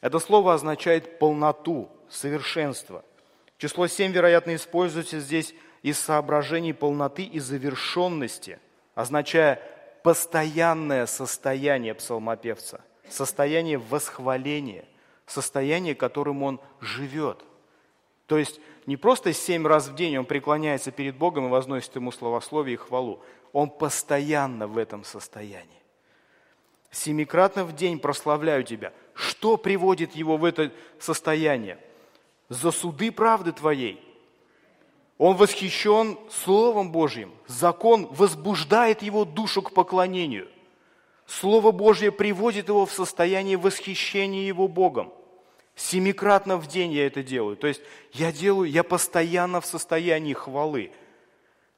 Это 0.00 0.18
слово 0.18 0.54
означает 0.54 1.18
полноту, 1.18 1.90
совершенство. 2.08 3.04
Число 3.58 3.86
семь, 3.86 4.12
вероятно, 4.12 4.54
используется 4.54 5.20
здесь 5.20 5.54
из 5.82 5.98
соображений 5.98 6.72
полноты 6.72 7.24
и 7.24 7.40
завершенности, 7.40 8.58
означая 8.94 9.60
постоянное 10.02 11.06
состояние 11.06 11.94
псалмопевца, 11.94 12.80
состояние 13.08 13.78
восхваления, 13.78 14.84
состояние, 15.26 15.94
которым 15.94 16.42
он 16.42 16.60
живет. 16.80 17.44
То 18.26 18.38
есть 18.38 18.60
не 18.86 18.96
просто 18.96 19.32
семь 19.32 19.66
раз 19.66 19.88
в 19.88 19.94
день 19.94 20.16
он 20.16 20.24
преклоняется 20.24 20.90
перед 20.92 21.16
Богом 21.16 21.46
и 21.46 21.50
возносит 21.50 21.94
ему 21.96 22.12
словословие 22.12 22.74
и 22.74 22.78
хвалу. 22.78 23.22
Он 23.52 23.68
постоянно 23.68 24.66
в 24.66 24.78
этом 24.78 25.04
состоянии. 25.04 25.82
Семикратно 26.90 27.64
в 27.64 27.74
день 27.74 27.98
прославляю 27.98 28.64
тебя. 28.64 28.92
Что 29.14 29.56
приводит 29.56 30.14
его 30.14 30.36
в 30.36 30.44
это 30.44 30.72
состояние? 30.98 31.78
За 32.48 32.70
суды 32.70 33.10
правды 33.10 33.52
твоей– 33.52 34.00
он 35.22 35.36
восхищен 35.36 36.18
Словом 36.28 36.90
Божьим. 36.90 37.30
Закон 37.46 38.08
возбуждает 38.10 39.02
его 39.02 39.24
душу 39.24 39.62
к 39.62 39.70
поклонению. 39.70 40.48
Слово 41.26 41.70
Божье 41.70 42.10
приводит 42.10 42.66
его 42.66 42.86
в 42.86 42.92
состояние 42.92 43.56
восхищения 43.56 44.42
его 44.42 44.66
Богом. 44.66 45.12
Семикратно 45.76 46.56
в 46.56 46.66
день 46.66 46.90
я 46.90 47.06
это 47.06 47.22
делаю. 47.22 47.56
То 47.56 47.68
есть 47.68 47.82
я 48.12 48.32
делаю, 48.32 48.68
я 48.68 48.82
постоянно 48.82 49.60
в 49.60 49.66
состоянии 49.66 50.32
хвалы. 50.32 50.90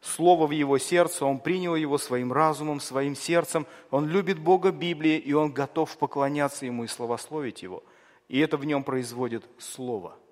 Слово 0.00 0.46
в 0.46 0.52
его 0.52 0.78
сердце, 0.78 1.26
он 1.26 1.38
принял 1.38 1.74
его 1.74 1.98
своим 1.98 2.32
разумом, 2.32 2.80
своим 2.80 3.14
сердцем. 3.14 3.66
Он 3.90 4.08
любит 4.08 4.38
Бога 4.38 4.70
Библии, 4.70 5.18
и 5.18 5.34
он 5.34 5.52
готов 5.52 5.94
поклоняться 5.98 6.64
ему 6.64 6.84
и 6.84 6.88
славословить 6.88 7.62
его. 7.62 7.82
И 8.26 8.38
это 8.40 8.56
в 8.56 8.64
нем 8.64 8.84
производит 8.84 9.44
Слово– 9.58 10.16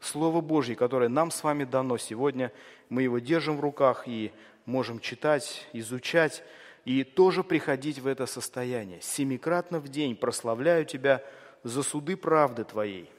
Слово 0.00 0.40
Божье, 0.40 0.76
которое 0.76 1.08
нам 1.08 1.30
с 1.30 1.42
вами 1.42 1.64
дано 1.64 1.98
сегодня, 1.98 2.52
мы 2.88 3.02
его 3.02 3.18
держим 3.18 3.56
в 3.56 3.60
руках 3.60 4.04
и 4.06 4.32
можем 4.64 5.00
читать, 5.00 5.66
изучать 5.72 6.44
и 6.84 7.02
тоже 7.02 7.42
приходить 7.42 7.98
в 7.98 8.06
это 8.06 8.26
состояние. 8.26 9.00
Семикратно 9.00 9.80
в 9.80 9.88
день 9.88 10.14
прославляю 10.14 10.84
Тебя 10.84 11.22
за 11.64 11.82
суды 11.82 12.16
правды 12.16 12.64
Твоей. 12.64 13.10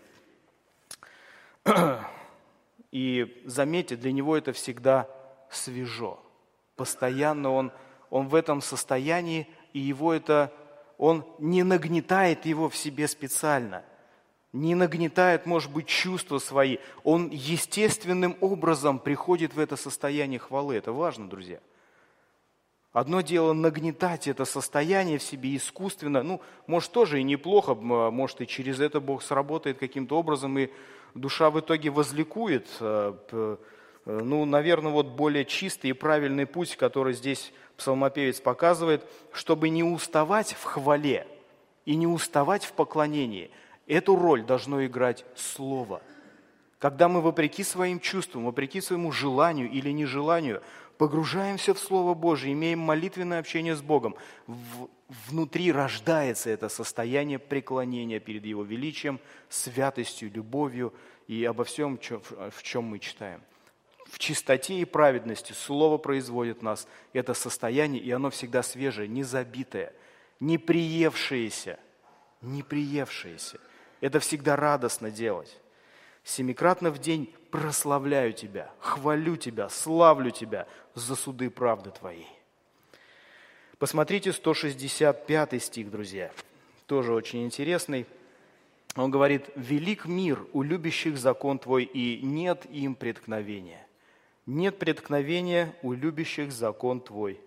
И 2.91 3.43
заметьте, 3.45 3.95
для 3.95 4.11
него 4.11 4.35
это 4.35 4.53
всегда 4.53 5.07
свежо. 5.51 6.19
Постоянно 6.75 7.51
он, 7.51 7.71
он 8.09 8.27
в 8.27 8.35
этом 8.35 8.61
состоянии, 8.61 9.47
и 9.73 9.79
его 9.79 10.13
это, 10.13 10.51
он 10.97 11.23
не 11.37 11.61
нагнетает 11.61 12.45
его 12.47 12.69
в 12.69 12.75
себе 12.75 13.07
специально 13.07 13.83
не 14.51 14.73
нагнетает, 14.75 15.45
может 15.45 15.71
быть, 15.71 15.87
чувства 15.87 16.39
свои. 16.39 16.77
Он 17.03 17.29
естественным 17.29 18.35
образом 18.41 18.99
приходит 18.99 19.53
в 19.53 19.59
это 19.59 19.75
состояние 19.75 20.39
хвалы. 20.39 20.75
Это 20.75 20.91
важно, 20.91 21.29
друзья. 21.29 21.59
Одно 22.91 23.21
дело 23.21 23.53
нагнетать 23.53 24.27
это 24.27 24.45
состояние 24.45 25.19
в 25.19 25.23
себе 25.23 25.55
искусственно. 25.55 26.23
Ну, 26.23 26.41
может, 26.65 26.91
тоже 26.91 27.19
и 27.19 27.23
неплохо, 27.23 27.75
может, 27.75 28.41
и 28.41 28.47
через 28.47 28.79
это 28.79 28.99
Бог 28.99 29.21
сработает 29.21 29.77
каким-то 29.77 30.17
образом, 30.17 30.57
и 30.57 30.69
душа 31.13 31.51
в 31.51 31.59
итоге 31.59 31.91
возликует. 31.91 32.67
Э, 32.79 33.13
э, 33.31 33.57
ну, 34.05 34.45
наверное, 34.45 34.91
вот 34.91 35.05
более 35.09 35.45
чистый 35.45 35.91
и 35.91 35.93
правильный 35.93 36.47
путь, 36.47 36.75
который 36.77 37.13
здесь 37.13 37.53
псалмопевец 37.77 38.41
показывает, 38.41 39.05
чтобы 39.31 39.69
не 39.69 39.83
уставать 39.83 40.53
в 40.53 40.63
хвале 40.63 41.27
и 41.85 41.95
не 41.95 42.07
уставать 42.07 42.65
в 42.65 42.73
поклонении– 42.73 43.51
Эту 43.89 44.15
роль 44.15 44.43
должно 44.43 44.85
играть 44.85 45.25
Слово. 45.35 46.03
Когда 46.77 47.09
мы, 47.09 47.21
вопреки 47.21 47.63
своим 47.63 47.99
чувствам, 47.99 48.45
вопреки 48.45 48.81
своему 48.81 49.11
желанию 49.11 49.69
или 49.69 49.89
нежеланию, 49.89 50.61
погружаемся 50.99 51.73
в 51.73 51.79
Слово 51.79 52.13
Божие, 52.13 52.53
имеем 52.53 52.77
молитвенное 52.79 53.39
общение 53.39 53.75
с 53.75 53.81
Богом, 53.81 54.15
в, 54.45 54.87
внутри 55.27 55.71
рождается 55.71 56.51
это 56.51 56.69
состояние 56.69 57.39
преклонения 57.39 58.19
перед 58.19 58.45
Его 58.45 58.63
величием, 58.63 59.19
святостью, 59.49 60.31
любовью 60.31 60.93
и 61.27 61.43
обо 61.43 61.63
всем, 61.63 61.97
в 61.97 62.61
чем 62.61 62.83
мы 62.83 62.99
читаем. 62.99 63.41
В 64.05 64.19
чистоте 64.19 64.79
и 64.79 64.85
праведности 64.85 65.53
Слово 65.53 65.97
производит 65.97 66.61
нас 66.61 66.87
это 67.11 67.33
состояние, 67.33 68.03
и 68.03 68.11
оно 68.11 68.29
всегда 68.29 68.61
свежее, 68.61 69.07
не 69.07 69.23
забитое, 69.23 69.93
не 70.39 70.59
приевшееся, 70.59 71.79
не 72.41 72.61
приевшееся. 72.61 73.59
Это 74.01 74.19
всегда 74.19 74.55
радостно 74.55 75.11
делать. 75.11 75.57
Семикратно 76.23 76.91
в 76.91 76.99
день 76.99 77.33
прославляю 77.51 78.33
Тебя, 78.33 78.71
хвалю 78.79 79.35
Тебя, 79.35 79.69
славлю 79.69 80.31
Тебя 80.31 80.67
за 80.93 81.15
суды 81.15 81.49
правды 81.49 81.91
Твоей. 81.91 82.27
Посмотрите 83.77 84.33
165 84.33 85.63
стих, 85.63 85.89
друзья. 85.89 86.31
тоже 86.85 87.13
очень 87.13 87.45
интересный. 87.45 88.05
Он 88.95 89.11
говорит, 89.11 89.49
«Велик 89.55 90.05
мир 90.05 90.45
у 90.53 90.63
любящих 90.63 91.17
закон 91.17 91.59
Твой, 91.59 91.83
и 91.83 92.21
нет 92.21 92.65
им 92.71 92.95
преткновения». 92.95 93.85
Нет 94.49 94.79
преткновения 94.79 95.75
у 95.83 95.93
любящих 95.93 96.51
закон 96.51 97.01
Твой. 97.01 97.39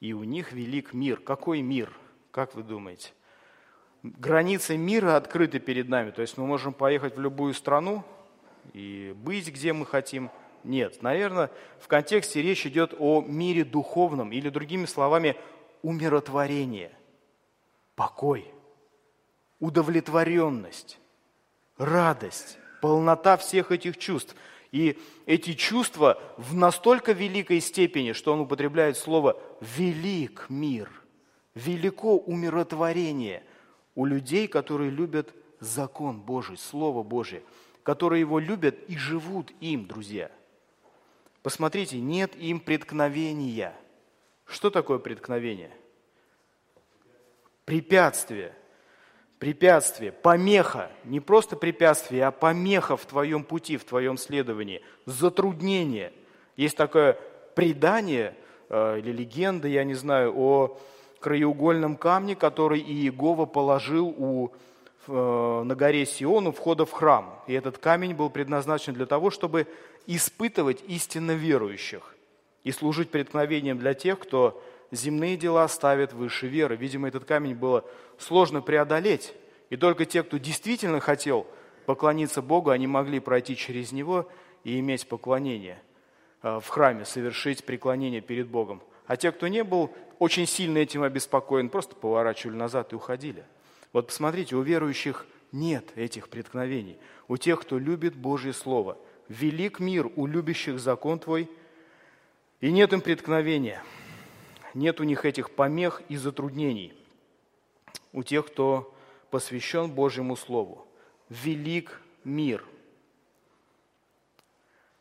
И 0.00 0.12
у 0.12 0.24
них 0.24 0.50
велик 0.50 0.92
мир. 0.92 1.20
Какой 1.20 1.62
мир? 1.62 1.96
Как 2.32 2.56
вы 2.56 2.64
думаете? 2.64 3.12
Границы 4.02 4.76
мира 4.76 5.16
открыты 5.16 5.58
перед 5.58 5.88
нами. 5.88 6.10
То 6.10 6.22
есть 6.22 6.38
мы 6.38 6.46
можем 6.46 6.72
поехать 6.72 7.16
в 7.16 7.20
любую 7.20 7.54
страну 7.54 8.04
и 8.72 9.14
быть, 9.16 9.48
где 9.48 9.72
мы 9.72 9.86
хотим. 9.86 10.30
Нет, 10.64 11.02
наверное, 11.02 11.50
в 11.78 11.88
контексте 11.88 12.42
речь 12.42 12.66
идет 12.66 12.94
о 12.98 13.22
мире 13.22 13.64
духовном 13.64 14.32
или, 14.32 14.48
другими 14.48 14.86
словами, 14.86 15.36
умиротворение, 15.82 16.92
покой, 17.94 18.52
удовлетворенность, 19.58 20.98
радость, 21.78 22.58
полнота 22.82 23.36
всех 23.36 23.72
этих 23.72 23.96
чувств– 23.98 24.34
и 24.72 24.98
эти 25.26 25.54
чувства 25.54 26.20
в 26.36 26.54
настолько 26.54 27.12
великой 27.12 27.60
степени, 27.60 28.12
что 28.12 28.32
он 28.32 28.40
употребляет 28.40 28.96
слово 28.96 29.40
«велик 29.60 30.46
мир», 30.48 30.90
«велико 31.54 32.16
умиротворение» 32.16 33.42
у 33.94 34.04
людей, 34.04 34.48
которые 34.48 34.90
любят 34.90 35.34
закон 35.58 36.20
Божий, 36.20 36.56
Слово 36.56 37.02
Божие, 37.02 37.42
которые 37.82 38.20
его 38.20 38.38
любят 38.38 38.76
и 38.88 38.96
живут 38.96 39.52
им, 39.60 39.86
друзья. 39.86 40.30
Посмотрите, 41.42 41.98
нет 41.98 42.36
им 42.36 42.60
преткновения. 42.60 43.74
Что 44.46 44.70
такое 44.70 44.98
преткновение? 44.98 45.70
Препятствие– 47.64 48.54
препятствие, 49.40 50.12
помеха, 50.12 50.92
не 51.04 51.18
просто 51.18 51.56
препятствие, 51.56 52.26
а 52.26 52.30
помеха 52.30 52.96
в 52.96 53.06
твоем 53.06 53.42
пути, 53.42 53.78
в 53.78 53.84
твоем 53.84 54.18
следовании, 54.18 54.82
затруднение. 55.06 56.12
Есть 56.56 56.76
такое 56.76 57.18
предание 57.54 58.36
э, 58.68 58.98
или 58.98 59.10
легенда, 59.10 59.66
я 59.66 59.82
не 59.82 59.94
знаю, 59.94 60.34
о 60.36 60.78
краеугольном 61.20 61.96
камне, 61.96 62.34
который 62.34 62.80
Иегова 62.80 63.46
положил 63.46 64.08
у, 64.08 64.50
э, 65.06 65.62
на 65.64 65.74
горе 65.74 66.06
Сион 66.06 66.48
у 66.48 66.52
входа 66.52 66.84
в 66.86 66.92
храм. 66.92 67.38
И 67.46 67.52
этот 67.52 67.78
камень 67.78 68.14
был 68.14 68.30
предназначен 68.30 68.94
для 68.94 69.06
того, 69.06 69.30
чтобы 69.30 69.66
испытывать 70.06 70.82
истинно 70.88 71.32
верующих 71.32 72.16
и 72.64 72.72
служить 72.72 73.10
преткновением 73.10 73.78
для 73.78 73.94
тех, 73.94 74.18
кто 74.18 74.62
земные 74.90 75.36
дела 75.36 75.68
ставят 75.68 76.12
выше 76.12 76.46
веры. 76.46 76.76
Видимо, 76.76 77.08
этот 77.08 77.24
камень 77.24 77.54
было 77.54 77.84
сложно 78.18 78.60
преодолеть, 78.60 79.34
и 79.68 79.76
только 79.76 80.04
те, 80.04 80.22
кто 80.22 80.38
действительно 80.38 81.00
хотел 81.00 81.46
поклониться 81.86 82.42
Богу, 82.42 82.70
они 82.70 82.86
могли 82.86 83.20
пройти 83.20 83.56
через 83.56 83.92
него 83.92 84.28
и 84.64 84.78
иметь 84.80 85.06
поклонение 85.06 85.80
э, 86.42 86.60
в 86.60 86.68
храме, 86.68 87.04
совершить 87.04 87.64
преклонение 87.64 88.20
перед 88.20 88.48
Богом. 88.48 88.82
А 89.10 89.16
те, 89.16 89.32
кто 89.32 89.48
не 89.48 89.64
был 89.64 89.90
очень 90.20 90.46
сильно 90.46 90.78
этим 90.78 91.02
обеспокоен, 91.02 91.68
просто 91.68 91.96
поворачивали 91.96 92.54
назад 92.54 92.92
и 92.92 92.94
уходили. 92.94 93.44
Вот 93.92 94.06
посмотрите, 94.06 94.54
у 94.54 94.62
верующих 94.62 95.26
нет 95.50 95.90
этих 95.96 96.28
преткновений. 96.28 96.96
У 97.26 97.36
тех, 97.36 97.60
кто 97.60 97.76
любит 97.76 98.14
Божье 98.14 98.52
Слово. 98.52 98.96
Велик 99.28 99.80
мир 99.80 100.08
у 100.14 100.26
любящих 100.28 100.78
закон 100.78 101.18
Твой, 101.18 101.50
и 102.60 102.70
нет 102.70 102.92
им 102.92 103.00
преткновения– 103.00 103.82
нет 104.74 105.00
у 105.00 105.02
них 105.02 105.24
этих 105.24 105.50
помех 105.50 106.02
и 106.08 106.16
затруднений. 106.16 106.94
У 108.12 108.22
тех, 108.22 108.46
кто 108.46 108.94
посвящен 109.30 109.90
Божьему 109.90 110.36
Слову. 110.36 110.86
Велик 111.28 112.00
мир. 112.22 112.64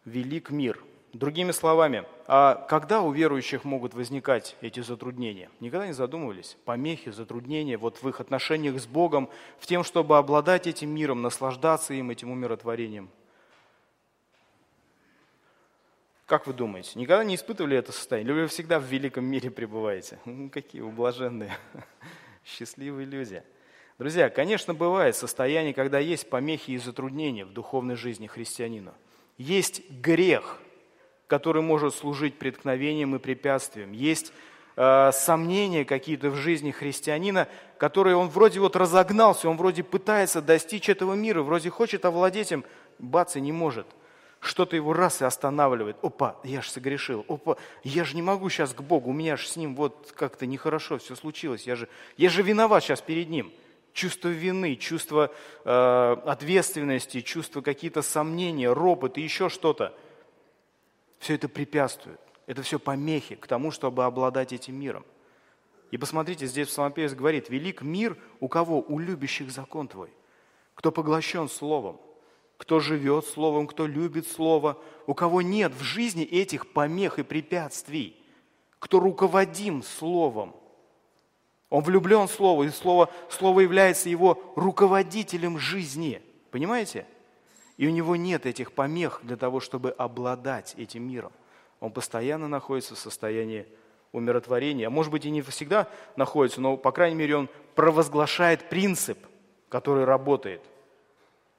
Велик 0.05 0.49
мир. 0.49 0.83
Другими 1.13 1.51
словами, 1.51 2.05
а 2.27 2.55
когда 2.69 3.01
у 3.01 3.11
верующих 3.11 3.63
могут 3.63 3.93
возникать 3.93 4.55
эти 4.61 4.79
затруднения? 4.79 5.49
Никогда 5.59 5.87
не 5.87 5.93
задумывались? 5.93 6.55
Помехи, 6.65 7.09
затруднения 7.09 7.77
вот 7.77 8.03
в 8.03 8.07
их 8.07 8.19
отношениях 8.19 8.79
с 8.79 8.85
Богом, 8.85 9.29
в 9.57 9.65
тем, 9.65 9.83
чтобы 9.83 10.17
обладать 10.17 10.67
этим 10.67 10.89
миром, 10.89 11.21
наслаждаться 11.21 11.93
им, 11.93 12.11
этим 12.11 12.31
умиротворением– 12.31 13.09
как 16.29 16.45
вы 16.45 16.53
думаете, 16.53 16.91
никогда 16.93 17.23
не 17.23 17.33
испытывали 17.33 17.75
это 17.75 17.91
состояние? 17.91 18.31
Или 18.31 18.41
вы 18.41 18.47
всегда 18.47 18.79
в 18.79 18.83
великом 18.83 19.25
мире 19.25 19.49
пребываете? 19.49 20.19
Ну, 20.25 20.49
какие 20.51 20.81
вы 20.81 20.91
блаженные, 20.91 21.57
счастливые 22.45 23.07
люди. 23.07 23.41
Друзья, 23.97 24.29
конечно, 24.29 24.75
бывает 24.75 25.15
состояние, 25.15 25.73
когда 25.73 25.97
есть 25.97 26.29
помехи 26.29 26.71
и 26.71 26.77
затруднения 26.77 27.45
в 27.45 27.51
духовной 27.51 27.95
жизни 27.95 28.27
христианина. 28.27 28.93
Есть 29.39 29.89
грех, 29.89 30.61
который 31.29 31.61
может 31.61 31.95
служить 31.95 32.37
преткновением 32.37 33.15
и 33.15 33.19
препятствием. 33.19 33.93
Есть 33.93 34.33
э, 34.75 35.11
сомнения 35.13 35.85
какие-то 35.85 36.31
в 36.31 36.35
жизни 36.35 36.71
христианина, 36.71 37.47
которые 37.77 38.17
он 38.17 38.27
вроде 38.27 38.59
вот 38.59 38.75
разогнался, 38.75 39.47
он 39.47 39.55
вроде 39.55 39.83
пытается 39.83 40.41
достичь 40.41 40.89
этого 40.89 41.13
мира, 41.13 41.43
вроде 41.43 41.69
хочет 41.69 42.03
овладеть 42.03 42.51
им, 42.51 42.65
бац, 42.97 43.37
и 43.37 43.41
не 43.41 43.53
может 43.53 43.87
что-то 44.41 44.75
его 44.75 44.93
раз 44.93 45.21
и 45.21 45.25
останавливает. 45.25 45.97
Опа, 46.01 46.37
я 46.43 46.61
же 46.61 46.71
согрешил. 46.71 47.25
Опа, 47.27 47.57
я 47.83 48.05
же 48.05 48.15
не 48.15 48.21
могу 48.21 48.49
сейчас 48.49 48.73
к 48.73 48.81
Богу, 48.81 49.09
у 49.09 49.13
меня 49.13 49.35
же 49.35 49.45
с 49.45 49.55
ним 49.57 49.75
вот 49.75 50.13
как-то 50.15 50.45
нехорошо 50.45 50.97
все 50.97 51.15
случилось. 51.15 51.67
Я 51.67 51.75
же, 51.75 51.89
я 52.17 52.29
же 52.29 52.41
виноват 52.41 52.83
сейчас 52.83 53.01
перед 53.01 53.29
ним. 53.29 53.51
Чувство 53.91 54.29
вины, 54.29 54.77
чувство 54.77 55.31
э, 55.65 56.15
ответственности, 56.25 57.21
чувство 57.21 57.61
какие-то 57.61 58.01
сомнения, 58.01 58.71
ропот 58.71 59.17
и 59.17 59.21
еще 59.21 59.49
что-то. 59.49 59.93
Все 61.19 61.35
это 61.35 61.47
препятствует. 61.47 62.19
Это 62.47 62.63
все 62.63 62.79
помехи 62.79 63.35
к 63.35 63.45
тому, 63.45 63.71
чтобы 63.71 64.05
обладать 64.05 64.53
этим 64.53 64.79
миром. 64.79 65.05
И 65.91 65.97
посмотрите, 65.97 66.47
здесь 66.47 66.67
Псалмопевец 66.67 67.13
говорит, 67.13 67.49
велик 67.49 67.81
мир 67.81 68.17
у 68.39 68.47
кого? 68.47 68.81
У 68.81 68.99
любящих 68.99 69.51
закон 69.51 69.87
твой, 69.87 70.11
кто 70.75 70.91
поглощен 70.91 71.47
словом 71.47 71.99
кто 72.59 72.81
живет 72.81 73.25
Словом, 73.25 73.67
кто 73.67 73.87
любит 73.87 74.27
Слово, 74.27 74.77
у 75.07 75.13
кого 75.13 75.41
нет 75.41 75.71
в 75.73 75.81
жизни 75.81 76.25
этих 76.25 76.73
помех 76.73 77.17
и 77.17 77.23
препятствий, 77.23 78.17
кто 78.79 78.99
руководим 78.99 79.81
Словом. 79.81 80.53
Он 81.69 81.81
влюблен 81.81 82.27
в 82.27 82.31
Слово, 82.31 82.63
и 82.63 82.69
Слово, 82.69 83.09
Слово 83.29 83.61
является 83.61 84.09
его 84.09 84.53
руководителем 84.57 85.57
жизни. 85.57 86.21
Понимаете? 86.51 87.07
И 87.79 87.87
у 87.87 87.89
него 87.89 88.15
нет 88.15 88.45
этих 88.45 88.71
помех 88.73 89.21
для 89.23 89.37
того, 89.37 89.59
чтобы 89.59 89.89
обладать 89.89 90.75
этим 90.77 91.09
миром. 91.09 91.31
Он 91.79 91.91
постоянно 91.91 92.47
находится 92.47 92.93
в 92.93 92.99
состоянии 92.99 93.65
умиротворения. 94.11 94.85
А 94.85 94.91
может 94.91 95.11
быть 95.11 95.25
и 95.25 95.31
не 95.31 95.41
всегда 95.41 95.87
находится, 96.15 96.61
но, 96.61 96.77
по 96.77 96.91
крайней 96.91 97.15
мере, 97.15 97.37
он 97.37 97.49
провозглашает 97.73 98.69
принцип, 98.69 99.17
который 99.69 100.03
работает– 100.03 100.61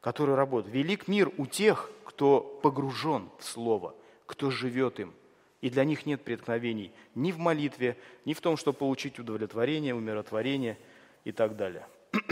который 0.00 0.34
работает. 0.34 0.74
Велик 0.74 1.08
мир 1.08 1.30
у 1.36 1.46
тех, 1.46 1.90
кто 2.04 2.40
погружен 2.62 3.28
в 3.38 3.44
Слово, 3.44 3.94
кто 4.26 4.50
живет 4.50 5.00
им. 5.00 5.12
И 5.60 5.68
для 5.68 5.84
них 5.84 6.06
нет 6.06 6.22
преткновений 6.22 6.90
ни 7.14 7.32
в 7.32 7.38
молитве, 7.38 7.98
ни 8.24 8.32
в 8.32 8.40
том, 8.40 8.56
чтобы 8.56 8.78
получить 8.78 9.18
удовлетворение, 9.18 9.94
умиротворение 9.94 10.78
и 11.24 11.32
так 11.32 11.56
далее. 11.56 11.86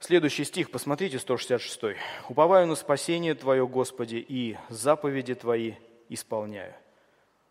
Следующий 0.00 0.44
стих, 0.44 0.70
посмотрите, 0.70 1.18
166. 1.18 1.96
«Уповаю 2.28 2.66
на 2.66 2.74
спасение 2.74 3.34
Твое, 3.34 3.66
Господи, 3.66 4.24
и 4.26 4.56
заповеди 4.68 5.34
Твои 5.34 5.74
исполняю». 6.08 6.74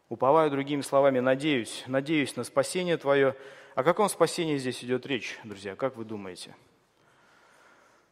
Уповаю, 0.09 0.49
другими 0.49 0.81
словами, 0.81 1.19
надеюсь, 1.19 1.83
надеюсь 1.87 2.35
на 2.37 2.45
спасение 2.45 2.97
Твое. 2.97 3.35
О 3.75 3.83
каком 3.83 4.07
спасении 4.07 4.57
здесь 4.57 4.83
идет 4.83 5.05
речь, 5.05 5.37
друзья, 5.43 5.75
как 5.75 5.97
вы 5.97 6.05
думаете?– 6.05 6.55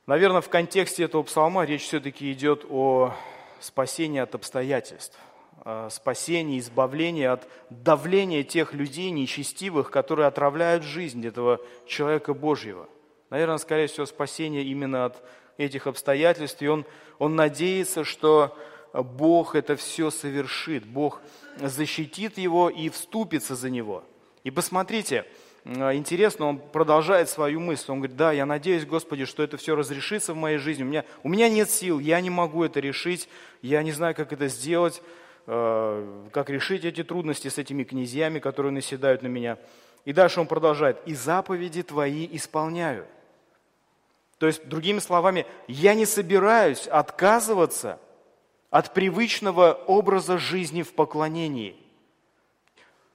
Наверное, 0.07 0.41
в 0.41 0.49
контексте 0.49 1.03
этого 1.03 1.23
псалма 1.23 1.65
речь 1.65 1.83
все-таки 1.83 2.31
идет 2.31 2.63
о 2.69 3.11
спасении 3.59 4.19
от 4.19 4.35
обстоятельств, 4.35 5.17
спасении, 5.89 6.59
избавлении 6.59 7.25
от 7.25 7.47
давления 7.71 8.43
тех 8.43 8.73
людей 8.73 9.09
нечестивых, 9.09 9.89
которые 9.89 10.27
отравляют 10.27 10.83
жизнь 10.83 11.25
этого 11.25 11.59
человека 11.87 12.35
Божьего. 12.35 12.87
Наверное, 13.35 13.57
скорее 13.57 13.87
всего, 13.87 14.05
спасение 14.05 14.63
именно 14.63 15.03
от 15.03 15.21
этих 15.57 15.87
обстоятельств, 15.87 16.61
и 16.61 16.67
он, 16.67 16.85
он 17.19 17.35
надеется, 17.35 18.05
что 18.05 18.57
Бог 18.93 19.55
это 19.55 19.75
все 19.75 20.09
совершит, 20.09 20.85
Бог 20.85 21.21
защитит 21.59 22.37
его 22.37 22.69
и 22.69 22.87
вступится 22.87 23.57
за 23.57 23.69
него. 23.69 24.05
И 24.45 24.51
посмотрите, 24.51 25.25
а, 25.65 25.93
интересно, 25.93 26.45
он 26.45 26.59
продолжает 26.59 27.27
свою 27.27 27.59
мысль. 27.59 27.91
Он 27.91 27.99
говорит, 27.99 28.15
да, 28.15 28.31
я 28.31 28.45
надеюсь, 28.45 28.85
Господи, 28.85 29.25
что 29.25 29.43
это 29.43 29.57
все 29.57 29.75
разрешится 29.75 30.33
в 30.33 30.37
моей 30.37 30.57
жизни. 30.57 30.83
У 30.83 30.87
меня, 30.87 31.03
у 31.23 31.27
меня 31.27 31.49
нет 31.49 31.69
сил, 31.69 31.99
я 31.99 32.21
не 32.21 32.29
могу 32.29 32.63
это 32.63 32.79
решить, 32.79 33.27
я 33.61 33.83
не 33.83 33.91
знаю, 33.91 34.15
как 34.15 34.31
это 34.31 34.47
сделать, 34.47 35.01
а, 35.45 36.29
как 36.31 36.49
решить 36.49 36.85
эти 36.85 37.03
трудности 37.03 37.49
с 37.49 37.57
этими 37.57 37.83
князьями, 37.83 38.39
которые 38.39 38.71
наседают 38.71 39.23
на 39.23 39.27
меня. 39.27 39.57
И 40.05 40.13
дальше 40.13 40.39
он 40.39 40.47
продолжает. 40.47 40.99
«И 41.05 41.13
заповеди 41.13 41.83
твои 41.83 42.29
исполняю». 42.31 43.05
То 44.37 44.47
есть, 44.47 44.67
другими 44.67 44.99
словами, 44.99 45.45
я 45.67 45.93
не 45.93 46.05
собираюсь 46.05 46.87
отказываться 46.87 47.99
от 48.69 48.93
привычного 48.93 49.73
образа 49.87 50.37
жизни 50.37 50.81
в 50.81 50.93
поклонении. 50.93 51.77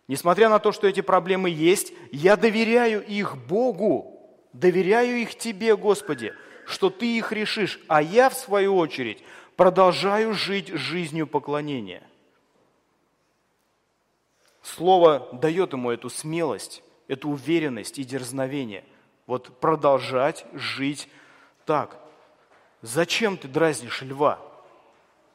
Несмотря 0.08 0.48
на 0.48 0.58
то, 0.58 0.72
что 0.72 0.88
эти 0.88 1.02
проблемы 1.02 1.50
есть, 1.50 1.92
я 2.10 2.36
доверяю 2.36 3.04
их 3.06 3.36
Богу, 3.36 4.20
доверяю 4.52 5.18
их 5.18 5.36
Тебе, 5.36 5.76
Господи, 5.76 6.34
что 6.66 6.90
Ты 6.90 7.18
их 7.18 7.32
решишь, 7.32 7.80
а 7.86 8.02
я, 8.02 8.30
в 8.30 8.34
свою 8.34 8.76
очередь, 8.76 9.22
продолжаю 9.56 10.34
жить 10.34 10.68
жизнью 10.68 11.26
поклонения. 11.26 12.02
Слово 14.62 15.28
дает 15.32 15.74
ему 15.74 15.90
эту 15.90 16.08
смелость, 16.08 16.82
эту 17.06 17.30
уверенность 17.30 17.98
и 17.98 18.04
дерзновение. 18.04 18.84
Вот 19.30 19.60
продолжать 19.60 20.44
жить 20.54 21.08
так. 21.64 21.96
Зачем 22.82 23.36
ты 23.36 23.46
дразнишь 23.46 24.02
льва? 24.02 24.40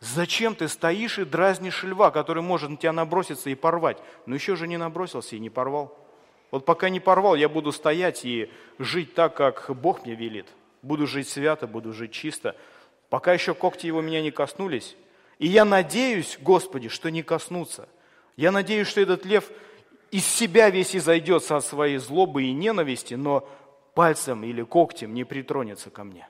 Зачем 0.02 0.54
ты 0.54 0.68
стоишь 0.68 1.18
и 1.18 1.24
дразнишь 1.24 1.82
льва, 1.82 2.12
который 2.12 2.44
может 2.44 2.70
на 2.70 2.76
тебя 2.76 2.92
наброситься 2.92 3.50
и 3.50 3.56
порвать? 3.56 3.98
Но 4.26 4.36
еще 4.36 4.58
же 4.58 4.68
не 4.68 4.76
набросился 4.76 5.38
и 5.38 5.40
не 5.40 5.50
порвал. 5.50 5.98
Вот 6.52 6.66
пока 6.66 6.90
не 6.90 7.00
порвал, 7.00 7.36
я 7.36 7.48
буду 7.48 7.72
стоять 7.72 8.26
и 8.26 8.52
жить 8.80 9.14
так, 9.14 9.34
как 9.34 9.74
Бог 9.74 10.06
мне 10.06 10.14
велит. 10.14 10.48
Буду 10.82 11.08
жить 11.08 11.30
свято, 11.30 11.66
буду 11.66 11.94
жить 11.94 12.12
чисто. 12.12 12.58
Пока 13.10 13.32
еще 13.32 13.54
когти 13.54 13.88
его 13.88 14.02
меня 14.02 14.22
не 14.22 14.32
коснулись. 14.32 14.98
И 15.40 15.48
я 15.48 15.64
надеюсь, 15.64 16.38
Господи, 16.42 16.90
что 16.90 17.10
не 17.10 17.24
коснутся. 17.24 17.88
Я 18.36 18.52
надеюсь, 18.52 18.90
что 18.90 19.00
этот 19.00 19.24
лев 19.24 19.50
из 20.12 20.26
себя 20.26 20.70
весь 20.70 20.98
изойдется 20.98 21.56
от 21.56 21.66
своей 21.66 21.98
злобы 21.98 22.44
и 22.44 22.52
ненависти, 22.52 23.14
но 23.14 23.48
пальцем 23.96 24.44
или 24.44 24.62
когтем 24.62 25.16
не 25.16 25.24
притронется 25.24 25.90
ко 25.90 26.04
мне. 26.04 26.28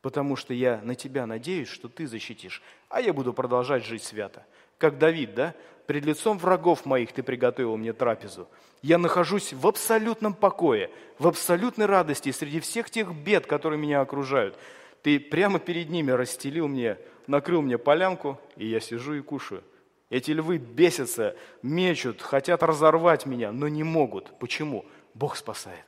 Потому 0.00 0.36
что 0.36 0.54
я 0.54 0.80
на 0.84 0.94
тебя 0.94 1.26
надеюсь, 1.26 1.68
что 1.68 1.88
ты 1.88 2.06
защитишь, 2.06 2.62
а 2.88 3.00
я 3.00 3.12
буду 3.12 3.32
продолжать 3.32 3.84
жить 3.84 4.04
свято. 4.04 4.46
Как 4.78 4.98
Давид, 4.98 5.34
да? 5.34 5.54
Пред 5.86 6.04
лицом 6.04 6.38
врагов 6.38 6.84
моих 6.84 7.12
ты 7.12 7.22
приготовил 7.22 7.76
мне 7.76 7.92
трапезу. 7.92 8.46
Я 8.82 8.98
нахожусь 8.98 9.52
в 9.52 9.66
абсолютном 9.66 10.34
покое, 10.34 10.90
в 11.18 11.26
абсолютной 11.26 11.86
радости 11.86 12.30
среди 12.30 12.60
всех 12.60 12.90
тех 12.90 13.12
бед, 13.12 13.46
которые 13.46 13.80
меня 13.80 14.00
окружают. 14.00 14.56
Ты 15.02 15.18
прямо 15.18 15.58
перед 15.58 15.88
ними 15.88 16.10
расстелил 16.10 16.68
мне, 16.68 16.98
накрыл 17.26 17.62
мне 17.62 17.78
полянку, 17.78 18.38
и 18.56 18.66
я 18.66 18.80
сижу 18.80 19.14
и 19.14 19.22
кушаю. 19.22 19.64
Эти 20.10 20.30
львы 20.30 20.58
бесятся, 20.58 21.36
мечут, 21.62 22.20
хотят 22.20 22.62
разорвать 22.62 23.26
меня, 23.26 23.50
но 23.50 23.66
не 23.66 23.82
могут. 23.82 24.38
Почему? 24.38 24.84
Бог 25.14 25.36
спасает. 25.36 25.87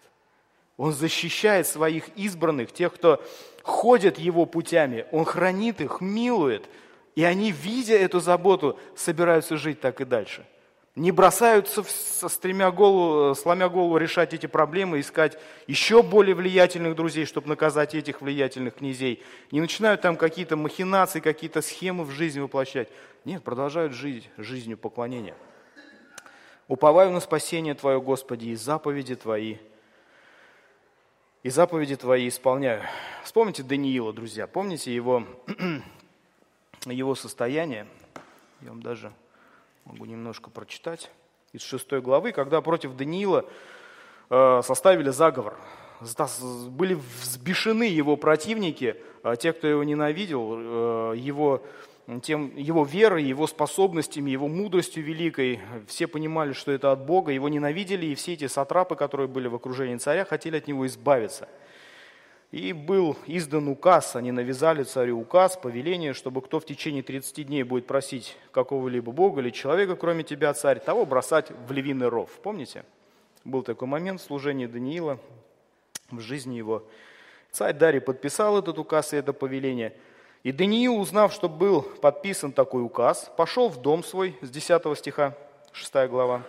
Он 0.80 0.92
защищает 0.92 1.66
своих 1.66 2.08
избранных, 2.16 2.72
тех, 2.72 2.94
кто 2.94 3.22
ходит 3.62 4.18
его 4.18 4.46
путями. 4.46 5.04
Он 5.12 5.26
хранит 5.26 5.80
их, 5.82 6.00
милует. 6.00 6.68
И 7.14 7.22
они, 7.22 7.52
видя 7.52 7.96
эту 7.96 8.20
заботу, 8.20 8.78
собираются 8.96 9.58
жить 9.58 9.80
так 9.80 10.00
и 10.00 10.04
дальше– 10.04 10.46
не 10.96 11.12
бросаются, 11.12 11.84
стремя 12.28 12.72
голову, 12.72 13.34
сломя 13.36 13.68
голову, 13.68 13.96
решать 13.96 14.34
эти 14.34 14.46
проблемы, 14.46 14.98
искать 14.98 15.38
еще 15.68 16.02
более 16.02 16.34
влиятельных 16.34 16.96
друзей, 16.96 17.26
чтобы 17.26 17.48
наказать 17.48 17.94
этих 17.94 18.20
влиятельных 18.20 18.74
князей. 18.74 19.22
Не 19.52 19.60
начинают 19.60 20.00
там 20.00 20.16
какие-то 20.16 20.56
махинации, 20.56 21.20
какие-то 21.20 21.62
схемы 21.62 22.04
в 22.04 22.10
жизни 22.10 22.40
воплощать. 22.40 22.88
Нет, 23.24 23.44
продолжают 23.44 23.92
жить 23.92 24.28
жизнью 24.36 24.76
поклонения. 24.76 25.36
Уповаю 26.66 27.12
на 27.12 27.20
спасение 27.20 27.74
Твое, 27.74 28.00
Господи, 28.00 28.48
и 28.48 28.56
заповеди 28.56 29.14
Твои. 29.14 29.58
И 31.42 31.48
заповеди 31.48 31.96
Твои 31.96 32.28
исполняю. 32.28 32.82
Вспомните 33.24 33.62
Даниила, 33.62 34.12
друзья. 34.12 34.46
Помните 34.46 34.94
его, 34.94 35.24
его 36.84 37.14
состояние? 37.14 37.86
Я 38.60 38.68
вам 38.68 38.82
даже 38.82 39.12
Могу 39.84 40.04
немножко 40.04 40.50
прочитать 40.50 41.10
из 41.52 41.62
шестой 41.62 42.00
главы, 42.00 42.32
когда 42.32 42.60
против 42.60 42.94
Даниила 42.94 43.44
э, 44.28 44.60
составили 44.62 45.10
заговор. 45.10 45.56
Были 46.68 46.94
взбешены 46.94 47.84
его 47.84 48.16
противники, 48.16 48.96
э, 49.24 49.34
те, 49.36 49.52
кто 49.52 49.66
его 49.66 49.82
ненавидел, 49.82 51.12
э, 51.12 51.16
его, 51.16 51.64
тем, 52.22 52.56
его 52.56 52.84
верой, 52.84 53.24
его 53.24 53.46
способностями, 53.46 54.30
его 54.30 54.48
мудростью 54.48 55.04
великой. 55.04 55.60
Все 55.86 56.06
понимали, 56.06 56.52
что 56.52 56.72
это 56.72 56.92
от 56.92 57.04
Бога, 57.06 57.32
его 57.32 57.48
ненавидели, 57.48 58.06
и 58.06 58.14
все 58.14 58.34
эти 58.34 58.46
сатрапы, 58.46 58.96
которые 58.96 59.28
были 59.28 59.48
в 59.48 59.54
окружении 59.54 59.96
царя, 59.96 60.24
хотели 60.24 60.56
от 60.56 60.66
него 60.66 60.86
избавиться– 60.86 61.48
и 62.50 62.72
был 62.72 63.16
издан 63.26 63.68
указ, 63.68 64.16
они 64.16 64.32
навязали 64.32 64.82
царю 64.82 65.20
указ, 65.20 65.56
повеление, 65.56 66.14
чтобы 66.14 66.42
кто 66.42 66.58
в 66.58 66.64
течение 66.64 67.04
30 67.04 67.46
дней 67.46 67.62
будет 67.62 67.86
просить 67.86 68.36
какого-либо 68.50 69.12
бога 69.12 69.40
или 69.40 69.50
человека, 69.50 69.94
кроме 69.94 70.24
тебя, 70.24 70.52
царь, 70.52 70.80
того 70.80 71.06
бросать 71.06 71.52
в 71.68 71.70
львиный 71.70 72.08
ров. 72.08 72.30
Помните? 72.42 72.84
Был 73.44 73.62
такой 73.62 73.86
момент 73.86 74.20
в 74.20 74.24
служении 74.24 74.66
Даниила 74.66 75.20
в 76.10 76.18
жизни 76.18 76.56
его. 76.56 76.84
Царь 77.52 77.72
Дарий 77.72 78.00
подписал 78.00 78.58
этот 78.58 78.78
указ 78.78 79.12
и 79.12 79.16
это 79.16 79.32
повеление. 79.32 79.94
И 80.42 80.52
Даниил, 80.52 80.96
узнав, 80.96 81.32
что 81.32 81.48
был 81.48 81.82
подписан 81.82 82.52
такой 82.52 82.82
указ, 82.82 83.30
пошел 83.36 83.68
в 83.68 83.82
дом 83.82 84.02
свой, 84.02 84.38
с 84.40 84.48
10 84.48 84.96
стиха, 84.96 85.36
6 85.72 86.08
глава. 86.08 86.42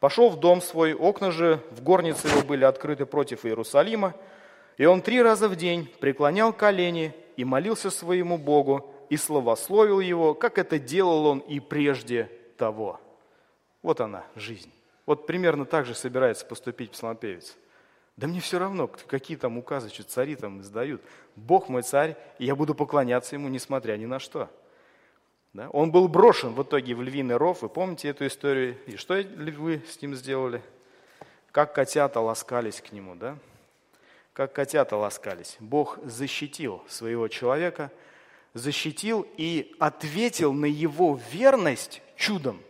Пошел 0.00 0.30
в 0.30 0.40
дом 0.40 0.60
свой, 0.60 0.94
окна 0.94 1.30
же 1.30 1.62
в 1.70 1.82
горнице 1.82 2.26
его 2.26 2.42
были 2.42 2.64
открыты 2.64 3.06
против 3.06 3.44
Иерусалима, 3.44 4.14
и 4.78 4.86
он 4.86 5.02
три 5.02 5.22
раза 5.22 5.48
в 5.48 5.54
день 5.54 5.88
преклонял 6.00 6.52
колени 6.52 7.14
и 7.36 7.44
молился 7.44 7.90
своему 7.90 8.36
Богу, 8.36 8.92
и 9.10 9.16
славословил 9.16 10.00
его, 10.00 10.34
как 10.34 10.58
это 10.58 10.78
делал 10.78 11.26
он 11.26 11.40
и 11.40 11.60
прежде 11.60 12.30
того. 12.56 13.00
Вот 13.82 14.00
она, 14.00 14.24
жизнь. 14.36 14.72
Вот 15.06 15.26
примерно 15.26 15.64
так 15.64 15.86
же 15.86 15.94
собирается 15.94 16.46
поступить 16.46 16.92
псалмопевец. 16.92 17.56
Да 18.20 18.26
мне 18.26 18.38
все 18.40 18.58
равно, 18.58 18.86
какие 18.86 19.38
там 19.38 19.56
указы, 19.56 19.88
что 19.88 20.02
цари 20.02 20.36
там 20.36 20.60
издают. 20.60 21.00
Бог 21.36 21.70
мой 21.70 21.82
царь, 21.82 22.18
и 22.38 22.44
я 22.44 22.54
буду 22.54 22.74
поклоняться 22.74 23.34
ему, 23.34 23.48
несмотря 23.48 23.96
ни 23.96 24.04
на 24.04 24.18
что. 24.18 24.50
Да? 25.54 25.70
Он 25.70 25.90
был 25.90 26.06
брошен 26.06 26.52
в 26.52 26.62
итоге 26.62 26.94
в 26.94 27.00
львиный 27.00 27.38
ров, 27.38 27.62
вы 27.62 27.70
помните 27.70 28.08
эту 28.08 28.26
историю? 28.26 28.76
И 28.86 28.96
что 28.96 29.18
львы 29.18 29.82
с 29.88 30.02
ним 30.02 30.14
сделали? 30.14 30.60
Как 31.50 31.74
котята 31.74 32.20
ласкались 32.20 32.82
к 32.82 32.92
нему, 32.92 33.14
да? 33.14 33.38
как 34.34 34.52
котята 34.52 34.98
ласкались. 34.98 35.56
Бог 35.58 35.98
защитил 36.04 36.82
своего 36.88 37.26
человека, 37.28 37.90
защитил 38.52 39.26
и 39.38 39.74
ответил 39.78 40.52
на 40.52 40.66
его 40.66 41.18
верность 41.32 42.02
чудом. 42.16 42.60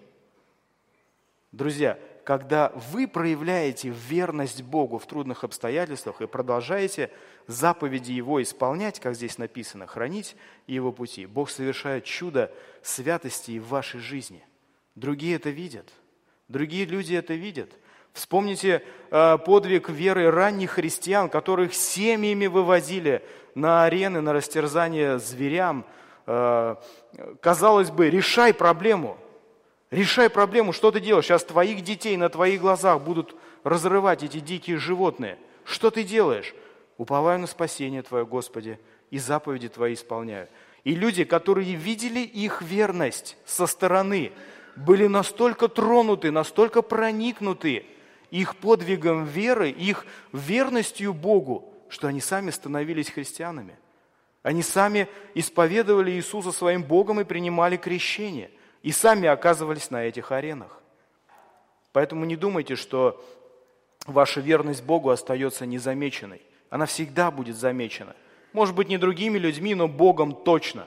Друзья, 1.51 1.99
когда 2.25 2.73
вы 2.91 3.09
проявляете 3.09 3.89
верность 3.89 4.63
Богу 4.63 4.99
в 4.99 5.07
трудных 5.07 5.45
обстоятельствах 5.45 6.21
и 6.21 6.27
продолжаете 6.27 7.11
заповеди 7.47 8.13
Его 8.13 8.43
исполнять, 8.43 9.01
как 9.01 9.15
здесь 9.15 9.39
написано, 9.39 9.87
хранить 9.87 10.37
Его 10.67 10.93
пути, 10.93 11.27
Бог 11.27 11.51
совершает 11.51 12.05
чудо 12.05 12.53
святости 12.83 13.59
в 13.59 13.69
вашей 13.69 14.01
жизни. 14.01 14.45
Другие 14.95 15.37
это 15.37 15.51
видят. 15.51 15.89
Другие 16.49 16.85
люди 16.85 17.15
это 17.15 17.35
видят. 17.35 17.73
Вспомните 18.13 18.83
э, 19.11 19.39
подвиг 19.39 19.89
веры 19.89 20.31
ранних 20.31 20.73
христиан, 20.73 21.29
которых 21.29 21.75
семьями 21.75 22.47
вывозили 22.47 23.25
на 23.55 23.85
арены, 23.85 24.21
на 24.21 24.33
растерзание 24.33 25.19
зверям. 25.19 25.87
Э, 26.27 26.77
казалось 27.41 27.91
бы, 27.91 28.11
решай 28.11 28.53
проблему. 28.53 29.17
Решай 29.91 30.31
проблему, 30.31 30.73
что 30.73 30.91
ты 30.91 31.01
делаешь? 31.01 31.27
Сейчас 31.27 31.45
твоих 31.45 31.83
детей 31.83 32.17
на 32.17 32.29
твоих 32.29 32.61
глазах 32.61 33.03
будут 33.03 33.35
разрывать 33.65 34.23
эти 34.23 34.39
дикие 34.39 34.79
животные. 34.79 35.37
Что 35.65 35.91
ты 35.91 36.05
делаешь? 36.05 36.55
Уповаю 36.97 37.41
на 37.41 37.47
спасение 37.47 38.03
Твое, 38.03 38.25
Господи, 38.25 38.79
и 39.11 39.19
заповеди 39.19 39.69
Твои 39.69 39.95
исполняю. 39.95 40.49
И 40.85 40.95
люди, 40.95 41.25
которые 41.25 41.75
видели 41.75 42.21
их 42.21 42.63
верность 42.63 43.37
со 43.45 43.67
стороны, 43.67 44.33
были 44.77 45.07
настолько 45.07 45.69
тронуты, 45.69 46.31
настолько 46.31 46.83
проникнуты 46.83 47.85
их 48.31 48.57
подвигом 48.57 49.25
веры, 49.25 49.71
их 49.71 50.07
верностью 50.33 51.13
Богу, 51.13 51.75
что 51.89 52.07
они 52.07 52.21
сами 52.21 52.51
становились 52.51 53.11
христианами. 53.11 53.77
Они 54.43 54.63
сами 54.63 55.09
исповедовали 55.35 56.13
Иисуса 56.13 56.53
своим 56.53 56.83
Богом 56.83 57.21
и 57.21 57.25
принимали 57.25 57.77
крещение. 57.77 58.51
И 58.83 58.93
сами 58.93 59.29
оказывались 59.29 59.91
на 59.91 60.05
этих 60.05 60.33
аренах. 60.33 60.81
Поэтому 61.93 62.25
не 62.25 62.37
думайте, 62.37 62.77
что 62.77 63.23
ваша 64.07 64.41
верность 64.41 64.83
Богу 64.83 65.11
остается 65.11 65.67
незамеченной. 65.67 66.41
Она 66.71 66.87
всегда 66.87 67.31
будет 67.31 67.57
замечена. 67.57 68.15
Может 68.53 68.75
быть, 68.75 68.89
не 68.89 68.99
другими 68.99 69.39
людьми, 69.39 69.75
но 69.75 69.89
Богом 69.89 70.35
точно. 70.35 70.87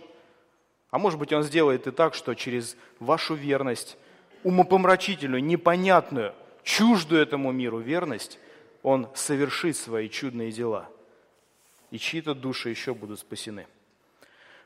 А 0.89 0.97
может 0.97 1.19
быть, 1.19 1.33
Он 1.33 1.43
сделает 1.43 1.87
и 1.87 1.91
так, 1.91 2.13
что 2.13 2.33
через 2.33 2.77
вашу 2.99 3.35
верность, 3.35 3.97
умопомрачительную, 4.43 5.43
непонятную, 5.43 6.33
чуждую 6.63 7.21
этому 7.21 7.51
миру 7.51 7.79
верность, 7.79 8.39
он 8.81 9.07
совершит 9.15 9.77
свои 9.77 10.09
чудные 10.09 10.51
дела. 10.51 10.89
И 11.91 11.97
чьи-то 11.97 12.33
души 12.33 12.69
еще 12.69 12.93
будут 12.93 13.19
спасены. 13.19 13.67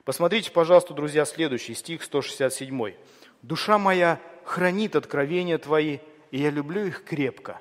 Посмотрите, 0.04 0.52
пожалуйста, 0.52 0.94
друзья, 0.94 1.26
следующий 1.26 1.74
стих, 1.74 2.04
167. 2.04 2.94
«Душа 3.41 3.78
моя 3.78 4.19
хранит 4.43 4.95
откровения 4.95 5.58
Твои, 5.58 6.00
и 6.32 6.39
я 6.39 6.50
люблю 6.50 6.86
их 6.86 7.04
крепко». 7.04 7.60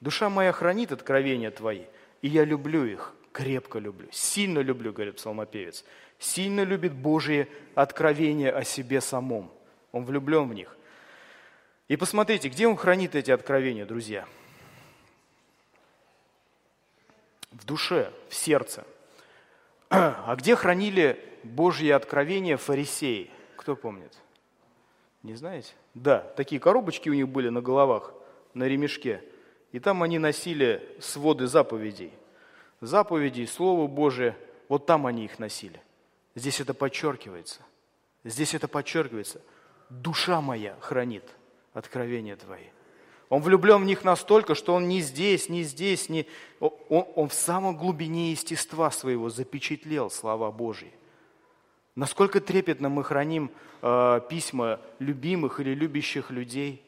Душа 0.00 0.30
моя 0.30 0.52
хранит 0.52 0.92
откровения 0.92 1.50
Твои, 1.50 1.84
и 2.22 2.28
я 2.28 2.44
люблю 2.44 2.84
их, 2.84 3.14
крепко 3.32 3.78
люблю, 3.78 4.08
сильно 4.10 4.60
люблю, 4.60 4.92
говорит 4.92 5.16
псалмопевец. 5.16 5.84
Сильно 6.18 6.62
любит 6.62 6.94
Божие 6.94 7.48
откровения 7.74 8.50
о 8.50 8.64
себе 8.64 9.00
самом. 9.00 9.52
Он 9.92 10.04
влюблен 10.04 10.48
в 10.48 10.54
них. 10.54 10.76
И 11.88 11.96
посмотрите, 11.96 12.48
где 12.48 12.66
он 12.66 12.76
хранит 12.76 13.14
эти 13.14 13.30
откровения, 13.30 13.84
друзья? 13.84 14.26
В 17.50 17.64
душе, 17.64 18.12
в 18.28 18.34
сердце. 18.34 18.86
А 19.90 20.36
где 20.36 20.56
хранили 20.56 21.18
Божьи 21.42 21.90
откровения 21.90 22.56
фарисеи? 22.56 23.30
Кто 23.56 23.74
помнит? 23.76 24.16
Не 25.22 25.34
знаете? 25.34 25.72
Да, 25.94 26.20
такие 26.36 26.60
коробочки 26.60 27.08
у 27.08 27.14
них 27.14 27.28
были 27.28 27.48
на 27.50 27.60
головах, 27.60 28.14
на 28.54 28.64
ремешке. 28.64 29.22
И 29.72 29.78
там 29.78 30.02
они 30.02 30.18
носили 30.18 30.96
своды 31.00 31.46
заповедей. 31.46 32.12
Заповедей, 32.80 33.46
Слово 33.46 33.86
Божие, 33.86 34.36
вот 34.68 34.86
там 34.86 35.06
они 35.06 35.26
их 35.26 35.38
носили. 35.38 35.80
Здесь 36.34 36.60
это 36.60 36.72
подчеркивается. 36.72 37.60
Здесь 38.24 38.54
это 38.54 38.68
подчеркивается. 38.68 39.42
Душа 39.90 40.40
моя 40.40 40.76
хранит 40.80 41.24
откровения 41.74 42.36
твои. 42.36 42.68
Он 43.28 43.42
влюблен 43.42 43.82
в 43.82 43.84
них 43.84 44.02
настолько, 44.02 44.54
что 44.54 44.74
он 44.74 44.88
не 44.88 45.00
здесь, 45.00 45.48
не 45.48 45.62
здесь, 45.62 46.08
не... 46.08 46.26
Он, 46.58 47.04
он 47.14 47.28
в 47.28 47.34
самом 47.34 47.76
глубине 47.76 48.32
естества 48.32 48.90
своего 48.90 49.30
запечатлел 49.30 50.10
слова 50.10 50.50
Божьи. 50.50 50.92
Насколько 52.00 52.40
трепетно 52.40 52.88
мы 52.88 53.04
храним 53.04 53.50
э, 53.82 54.20
письма 54.30 54.80
любимых 55.00 55.60
или 55.60 55.74
любящих 55.74 56.30
людей. 56.30 56.82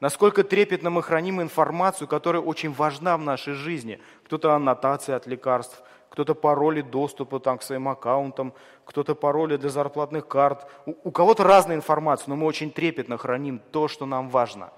Насколько 0.00 0.42
трепетно 0.42 0.90
мы 0.90 1.04
храним 1.04 1.40
информацию, 1.40 2.08
которая 2.08 2.42
очень 2.42 2.72
важна 2.72 3.16
в 3.16 3.20
нашей 3.20 3.54
жизни. 3.54 4.00
Кто-то 4.24 4.56
аннотации 4.56 5.14
от 5.14 5.28
лекарств, 5.28 5.80
кто-то 6.10 6.34
пароли 6.34 6.80
доступа 6.80 7.38
там, 7.38 7.58
к 7.58 7.62
своим 7.62 7.86
аккаунтам, 7.86 8.52
кто-то 8.84 9.14
пароли 9.14 9.56
для 9.56 9.70
зарплатных 9.70 10.26
карт. 10.26 10.68
У, 10.84 10.94
у 11.04 11.10
кого-то 11.12 11.44
разная 11.44 11.76
информация, 11.76 12.30
но 12.30 12.34
мы 12.34 12.46
очень 12.46 12.72
трепетно 12.72 13.18
храним 13.18 13.60
то, 13.70 13.86
что 13.86 14.04
нам 14.04 14.28
важно. 14.28 14.72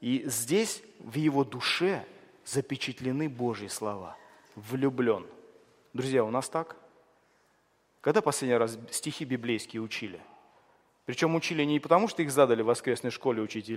И 0.00 0.22
здесь 0.24 0.82
в 1.00 1.16
его 1.16 1.44
душе 1.44 2.06
запечатлены 2.46 3.28
Божьи 3.28 3.66
слова. 3.68 4.16
Влюблен. 4.56 5.26
Друзья, 5.92 6.24
у 6.24 6.30
нас 6.30 6.48
так? 6.48 6.76
Когда 8.02 8.20
последний 8.20 8.56
раз 8.56 8.78
стихи 8.90 9.24
библейские 9.24 9.80
учили? 9.80 10.20
Причем 11.06 11.36
учили 11.36 11.62
не 11.62 11.78
потому, 11.78 12.08
что 12.08 12.22
их 12.22 12.32
задали 12.32 12.62
в 12.62 12.66
воскресной 12.66 13.12
школе 13.12 13.40
учить 13.40 13.70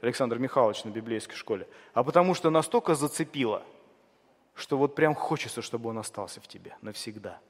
Александр 0.00 0.38
Михайлович 0.38 0.82
на 0.84 0.90
библейской 0.90 1.36
школе, 1.36 1.66
а 1.94 2.02
потому 2.02 2.34
что 2.34 2.50
настолько 2.50 2.96
зацепило, 2.96 3.62
что 4.54 4.76
вот 4.76 4.96
прям 4.96 5.14
хочется, 5.14 5.62
чтобы 5.62 5.90
он 5.90 5.98
остался 5.98 6.40
в 6.40 6.48
тебе 6.48 6.76
навсегда. 6.82 7.40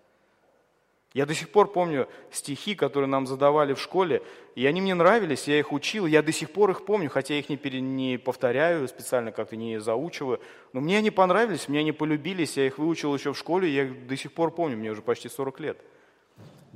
Я 1.15 1.25
до 1.25 1.33
сих 1.35 1.49
пор 1.49 1.73
помню 1.73 2.07
стихи, 2.31 2.75
которые 2.75 3.09
нам 3.09 3.27
задавали 3.27 3.73
в 3.73 3.81
школе, 3.81 4.23
и 4.55 4.67
они 4.67 4.83
мне 4.83 4.95
нравились, 4.95 5.49
я 5.49 5.59
их 5.59 5.73
учил, 5.73 6.05
я 6.05 6.23
до 6.23 6.33
сих 6.33 6.53
пор 6.53 6.71
их 6.73 6.85
помню, 6.85 7.09
хотя 7.09 7.33
я 7.33 7.41
их 7.41 7.49
не, 7.49 7.57
пере, 7.57 7.81
не 7.81 8.19
повторяю, 8.19 8.87
специально 8.89 9.33
как-то 9.33 9.57
не 9.57 9.81
заучиваю, 9.81 10.41
но 10.75 10.83
мне 10.83 10.99
они 10.99 11.11
понравились, 11.11 11.69
мне 11.69 11.79
они 11.79 11.93
полюбились, 11.93 12.59
я 12.59 12.67
их 12.67 12.77
выучил 12.77 13.15
еще 13.15 13.33
в 13.33 13.39
школе, 13.39 13.71
я 13.71 13.85
их 13.85 14.07
до 14.07 14.17
сих 14.19 14.35
пор 14.35 14.51
помню, 14.51 14.77
мне 14.77 14.91
уже 14.91 15.01
почти 15.01 15.31
40 15.31 15.61
лет– 15.61 15.79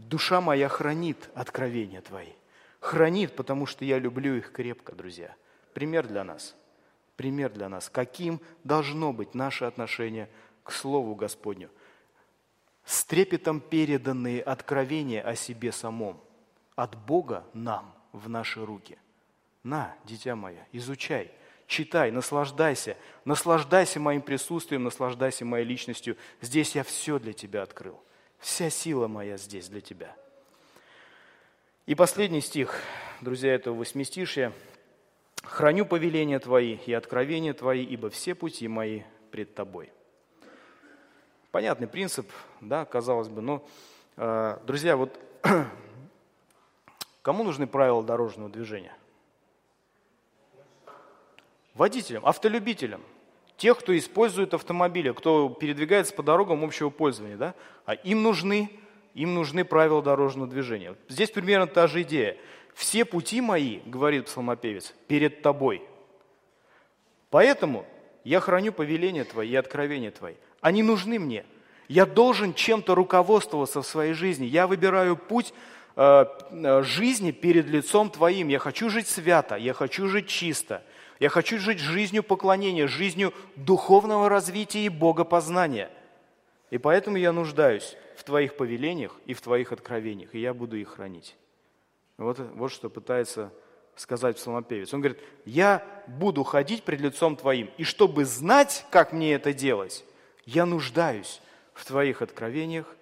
Душа 0.09 0.41
моя 0.41 0.69
хранит 0.69 1.31
откровения 1.35 2.01
Твои. 2.01 2.33
Хранит, 2.81 3.37
потому 3.37 3.67
что 3.67 3.85
я 3.85 3.99
люблю 3.99 4.35
их 4.37 4.53
крепко, 4.53 4.93
друзья. 4.95 5.35
Пример 5.75 6.07
для 6.07 6.25
нас. 6.25 6.57
Пример 7.17 7.51
для 7.51 7.69
нас. 7.69 7.89
Каким 7.89 8.41
должно 8.65 9.13
быть 9.13 9.35
наше 9.35 9.65
отношение 9.65 10.29
к 10.65 10.73
Слову 10.73 11.15
Господню. 11.15 11.71
С 12.85 13.05
трепетом 13.05 13.61
переданные 13.61 14.43
откровения 14.43 15.23
о 15.23 15.37
себе 15.37 15.71
самом. 15.71 16.21
От 16.75 16.97
Бога 16.97 17.45
нам 17.53 17.95
в 18.13 18.29
наши 18.29 18.65
руки. 18.65 18.99
На, 19.63 19.95
дитя 20.05 20.35
мое, 20.35 20.67
изучай, 20.73 21.31
читай, 21.69 22.11
наслаждайся. 22.11 22.97
Наслаждайся 23.25 24.01
моим 24.01 24.23
присутствием, 24.23 24.83
наслаждайся 24.83 25.45
моей 25.45 25.65
личностью. 25.65 26.17
Здесь 26.41 26.75
я 26.75 26.83
все 26.83 27.21
для 27.21 27.33
тебя 27.33 27.63
открыл. 27.63 28.01
Вся 28.43 28.71
сила 28.71 29.07
моя 29.07 29.37
здесь 29.37 29.69
для 29.69 29.81
тебя. 29.81 30.17
И 31.87 31.95
последний 31.95 32.41
стих, 32.41 32.75
друзья, 33.21 33.55
этого 33.55 33.77
восьмистишья. 33.77 34.53
«Храню 35.45 35.87
повеления 35.87 36.41
Твои 36.41 36.75
и 36.75 36.93
откровения 36.93 37.53
Твои, 37.55 37.85
ибо 37.85 38.11
все 38.11 38.35
пути 38.35 38.67
мои 38.67 39.03
пред 39.31 39.55
Тобой». 39.55 39.93
Понятный 41.53 41.87
принцип, 41.87 42.29
да, 42.61 42.85
казалось 42.85 43.29
бы, 43.29 43.43
но, 43.43 43.65
э, 44.17 44.59
друзья, 44.67 44.97
вот 44.97 45.21
кому 47.23 47.45
нужны 47.45 47.69
правила 47.69 48.03
дорожного 48.03 48.51
движения? 48.51 48.97
Водителям, 51.75 52.27
автолюбителям 52.27 53.03
тех, 53.63 53.79
кто 53.79 53.97
использует 53.97 54.55
автомобили, 54.55 55.13
кто 55.13 55.49
передвигается 55.49 56.13
по 56.15 56.25
дорогам 56.25 56.65
общего 56.65 56.91
пользования, 56.91 57.37
да, 57.37 57.55
а 57.87 57.95
им 57.95 58.25
нужны, 58.25 58.69
им 59.15 59.35
нужны 59.35 59.65
правила 59.65 60.03
дорожного 60.03 60.51
движения. 60.51 60.97
Здесь 61.09 61.31
примерно 61.31 61.69
та 61.69 61.87
же 61.87 62.03
идея. 62.03 62.37
Все 62.75 63.05
пути 63.05 63.41
мои, 63.41 63.79
говорит 63.87 64.25
псалмопевец, 64.25 64.93
перед 65.07 65.43
тобой. 65.43 65.81
Поэтому 67.31 67.87
я 68.25 68.41
храню 68.41 68.73
повеления 68.73 69.23
твои 69.23 69.51
и 69.51 69.55
откровения 69.55 70.11
твои. 70.11 70.35
Они 70.61 70.83
нужны 70.83 71.21
мне. 71.21 71.45
Я 71.87 72.05
должен 72.05 72.55
чем-то 72.55 72.97
руководствоваться 72.97 73.81
в 73.81 73.87
своей 73.87 74.15
жизни. 74.15 74.45
Я 74.45 74.67
выбираю 74.67 75.17
путь 75.17 75.55
э, 75.95 76.25
э 76.51 76.83
жизни 76.83 77.31
перед 77.31 77.67
лицом 77.67 78.11
твоим. 78.11 78.49
Я 78.49 78.59
хочу 78.59 78.91
жить 78.91 79.07
свято, 79.07 79.55
я 79.55 79.73
хочу 79.73 80.09
жить 80.09 80.27
чисто. 80.27 80.83
Я 81.23 81.29
хочу 81.29 81.61
жить 81.61 81.79
жизнью 81.79 82.25
поклонения, 82.25 82.89
жизнью 82.89 83.33
духовного 83.55 84.29
развития 84.29 84.87
и 84.87 84.89
богопознания. 84.89 85.89
И 86.71 86.79
поэтому 86.79 87.17
я 87.17 87.31
нуждаюсь 87.31 87.97
в 88.17 88.25
Твоих 88.25 88.57
повелениях 88.57 89.17
и 89.27 89.33
в 89.33 89.41
Твоих 89.41 89.71
откровениях, 89.71 90.35
и 90.35 90.41
я 90.41 90.53
буду 90.53 90.77
их 90.77 90.89
хранить. 90.89 91.37
Вот, 92.19 92.41
вот 92.57 92.73
что 92.73 92.91
пытается 92.91 93.53
сказать 93.95 94.35
псалмопевец. 94.35 94.93
Он 94.93 95.01
говорит, 95.01 95.23
я 95.45 95.87
буду 96.09 96.43
ходить 96.43 96.83
пред 96.83 97.01
лицом 97.01 97.37
Твоим, 97.37 97.71
и 97.79 97.85
чтобы 97.85 98.25
знать, 98.25 98.85
как 98.91 99.13
мне 99.13 99.35
это 99.35 99.53
делать, 99.53 100.05
я 100.45 100.67
нуждаюсь 100.67 101.41
в 101.73 101.85
Твоих 101.85 102.21
откровениях 102.21 102.97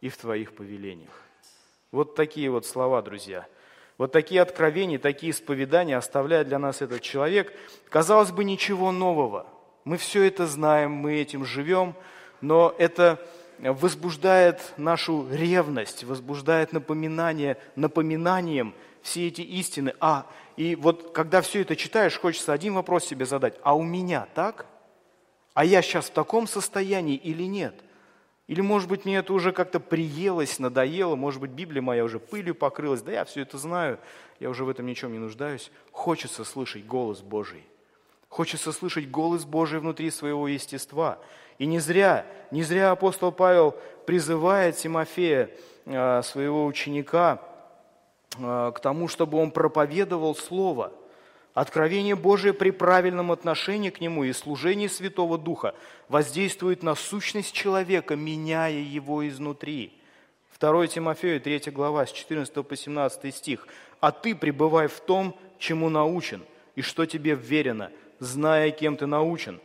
и 0.00 0.08
в 0.08 0.16
Твоих 0.16 0.54
повелениях. 0.54 1.12
Вот 1.92 2.14
такие 2.14 2.50
вот 2.50 2.64
слова, 2.64 3.02
друзья– 3.02 3.46
вот 3.98 4.12
такие 4.12 4.42
откровения, 4.42 4.98
такие 4.98 5.32
исповедания 5.32 5.96
оставляет 5.96 6.48
для 6.48 6.58
нас 6.58 6.82
этот 6.82 7.00
человек. 7.00 7.52
Казалось 7.88 8.30
бы, 8.30 8.44
ничего 8.44 8.92
нового. 8.92 9.46
Мы 9.84 9.96
все 9.96 10.24
это 10.24 10.46
знаем, 10.46 10.92
мы 10.92 11.14
этим 11.14 11.44
живем, 11.44 11.94
но 12.40 12.74
это 12.78 13.20
возбуждает 13.58 14.74
нашу 14.76 15.26
ревность, 15.30 16.04
возбуждает 16.04 16.72
напоминание, 16.72 17.56
напоминанием 17.74 18.74
все 19.00 19.28
эти 19.28 19.40
истины. 19.40 19.94
А, 20.00 20.26
и 20.56 20.76
вот 20.76 21.12
когда 21.12 21.40
все 21.40 21.62
это 21.62 21.76
читаешь, 21.76 22.18
хочется 22.18 22.52
один 22.52 22.74
вопрос 22.74 23.06
себе 23.06 23.24
задать. 23.24 23.54
А 23.62 23.74
у 23.74 23.82
меня 23.82 24.26
так? 24.34 24.66
А 25.54 25.64
я 25.64 25.80
сейчас 25.80 26.06
в 26.06 26.12
таком 26.12 26.46
состоянии 26.46 27.16
или 27.16 27.44
нет? 27.44 27.74
Или, 28.48 28.60
может 28.60 28.88
быть, 28.88 29.04
мне 29.04 29.16
это 29.16 29.32
уже 29.32 29.52
как-то 29.52 29.80
приелось, 29.80 30.58
надоело, 30.60 31.16
может 31.16 31.40
быть, 31.40 31.50
Библия 31.50 31.82
моя 31.82 32.04
уже 32.04 32.20
пылью 32.20 32.54
покрылась, 32.54 33.02
да 33.02 33.12
я 33.12 33.24
все 33.24 33.42
это 33.42 33.58
знаю, 33.58 33.98
я 34.38 34.50
уже 34.50 34.64
в 34.64 34.68
этом 34.68 34.86
ничем 34.86 35.12
не 35.12 35.18
нуждаюсь. 35.18 35.72
Хочется 35.90 36.44
слышать 36.44 36.86
голос 36.86 37.22
Божий. 37.22 37.64
Хочется 38.28 38.70
слышать 38.70 39.10
голос 39.10 39.44
Божий 39.44 39.80
внутри 39.80 40.10
своего 40.10 40.46
естества. 40.46 41.18
И 41.58 41.66
не 41.66 41.80
зря, 41.80 42.24
не 42.50 42.62
зря 42.62 42.92
апостол 42.92 43.32
Павел 43.32 43.74
призывает 44.04 44.76
Тимофея, 44.76 45.50
а, 45.86 46.22
своего 46.22 46.66
ученика, 46.66 47.42
а, 48.38 48.70
к 48.70 48.80
тому, 48.80 49.08
чтобы 49.08 49.38
он 49.38 49.50
проповедовал 49.50 50.36
Слово– 50.36 50.92
Откровение 51.56 52.14
Божие 52.16 52.52
при 52.52 52.68
правильном 52.68 53.32
отношении 53.32 53.88
к 53.88 54.02
Нему 54.02 54.24
и 54.24 54.34
служении 54.34 54.88
Святого 54.88 55.38
Духа 55.38 55.74
воздействует 56.10 56.82
на 56.82 56.94
сущность 56.94 57.54
человека, 57.54 58.14
меняя 58.14 58.78
его 58.78 59.26
изнутри. 59.26 59.94
2 60.60 60.86
Тимофею, 60.88 61.40
3 61.40 61.70
глава, 61.70 62.04
с 62.04 62.12
14 62.12 62.52
по 62.62 62.76
17 62.76 63.34
стих. 63.34 63.66
«А 64.00 64.12
ты 64.12 64.34
пребывай 64.34 64.86
в 64.86 65.00
том, 65.00 65.34
чему 65.58 65.88
научен, 65.88 66.44
и 66.74 66.82
что 66.82 67.06
тебе 67.06 67.34
вверено, 67.34 67.90
зная, 68.18 68.70
кем 68.70 68.98
ты 68.98 69.06
научен. 69.06 69.58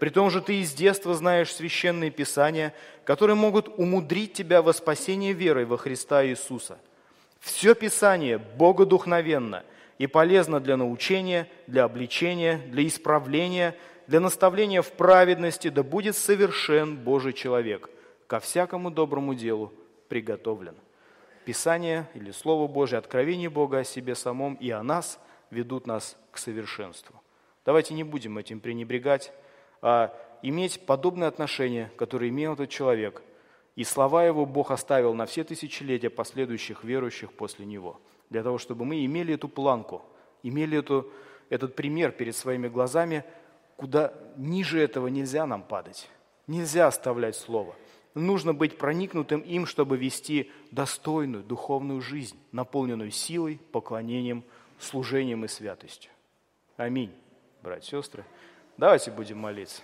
При 0.00 0.08
том 0.08 0.32
же 0.32 0.40
ты 0.40 0.62
из 0.62 0.72
детства 0.72 1.14
знаешь 1.14 1.54
священные 1.54 2.10
писания, 2.10 2.74
которые 3.04 3.36
могут 3.36 3.68
умудрить 3.78 4.32
тебя 4.32 4.62
во 4.62 4.72
спасение 4.72 5.32
верой 5.32 5.64
во 5.64 5.76
Христа 5.76 6.26
Иисуса. 6.26 6.76
Все 7.38 7.76
Писание 7.76 8.38
богодухновенно 8.38 9.62
и 9.98 10.06
полезно 10.06 10.60
для 10.60 10.76
научения, 10.76 11.48
для 11.66 11.84
обличения, 11.84 12.58
для 12.58 12.86
исправления, 12.86 13.76
для 14.06 14.20
наставления 14.20 14.82
в 14.82 14.92
праведности, 14.92 15.68
да 15.68 15.82
будет 15.82 16.16
совершен 16.16 16.96
Божий 16.96 17.32
человек, 17.32 17.90
ко 18.26 18.40
всякому 18.40 18.90
доброму 18.90 19.34
делу 19.34 19.72
приготовлен. 20.08 20.74
Писание 21.44 22.08
или 22.14 22.30
Слово 22.32 22.66
Божие, 22.66 22.98
откровение 22.98 23.48
Бога 23.48 23.78
о 23.78 23.84
себе 23.84 24.14
самом 24.14 24.54
и 24.54 24.70
о 24.70 24.82
нас 24.82 25.20
ведут 25.50 25.86
нас 25.86 26.16
к 26.32 26.38
совершенству. 26.38 27.20
Давайте 27.64 27.94
не 27.94 28.04
будем 28.04 28.38
этим 28.38 28.60
пренебрегать, 28.60 29.32
а 29.80 30.12
иметь 30.42 30.84
подобное 30.86 31.28
отношение, 31.28 31.90
которое 31.96 32.30
имел 32.30 32.54
этот 32.54 32.70
человек. 32.70 33.22
И 33.74 33.84
слова 33.84 34.24
его 34.24 34.46
Бог 34.46 34.70
оставил 34.70 35.14
на 35.14 35.26
все 35.26 35.44
тысячелетия 35.44 36.10
последующих 36.10 36.82
верующих 36.82 37.32
после 37.32 37.66
него, 37.66 38.00
для 38.30 38.42
того, 38.42 38.58
чтобы 38.58 38.84
мы 38.84 39.04
имели 39.04 39.34
эту 39.34 39.48
планку, 39.48 40.02
имели 40.42 40.78
эту, 40.78 41.10
этот 41.48 41.74
пример 41.74 42.12
перед 42.12 42.34
своими 42.34 42.68
глазами, 42.68 43.24
куда 43.76 44.12
ниже 44.36 44.80
этого 44.80 45.08
нельзя 45.08 45.46
нам 45.46 45.62
падать, 45.62 46.08
нельзя 46.46 46.86
оставлять 46.86 47.36
слово. 47.36 47.74
Нужно 48.14 48.54
быть 48.54 48.78
проникнутым 48.78 49.40
им, 49.40 49.66
чтобы 49.66 49.98
вести 49.98 50.50
достойную 50.70 51.44
духовную 51.44 52.00
жизнь, 52.00 52.38
наполненную 52.50 53.10
силой, 53.10 53.60
поклонением, 53.72 54.42
служением 54.78 55.44
и 55.44 55.48
святостью. 55.48 56.10
Аминь, 56.76 57.12
братья 57.62 57.98
и 57.98 58.00
сестры. 58.00 58.24
Давайте 58.78 59.10
будем 59.10 59.38
молиться. 59.38 59.82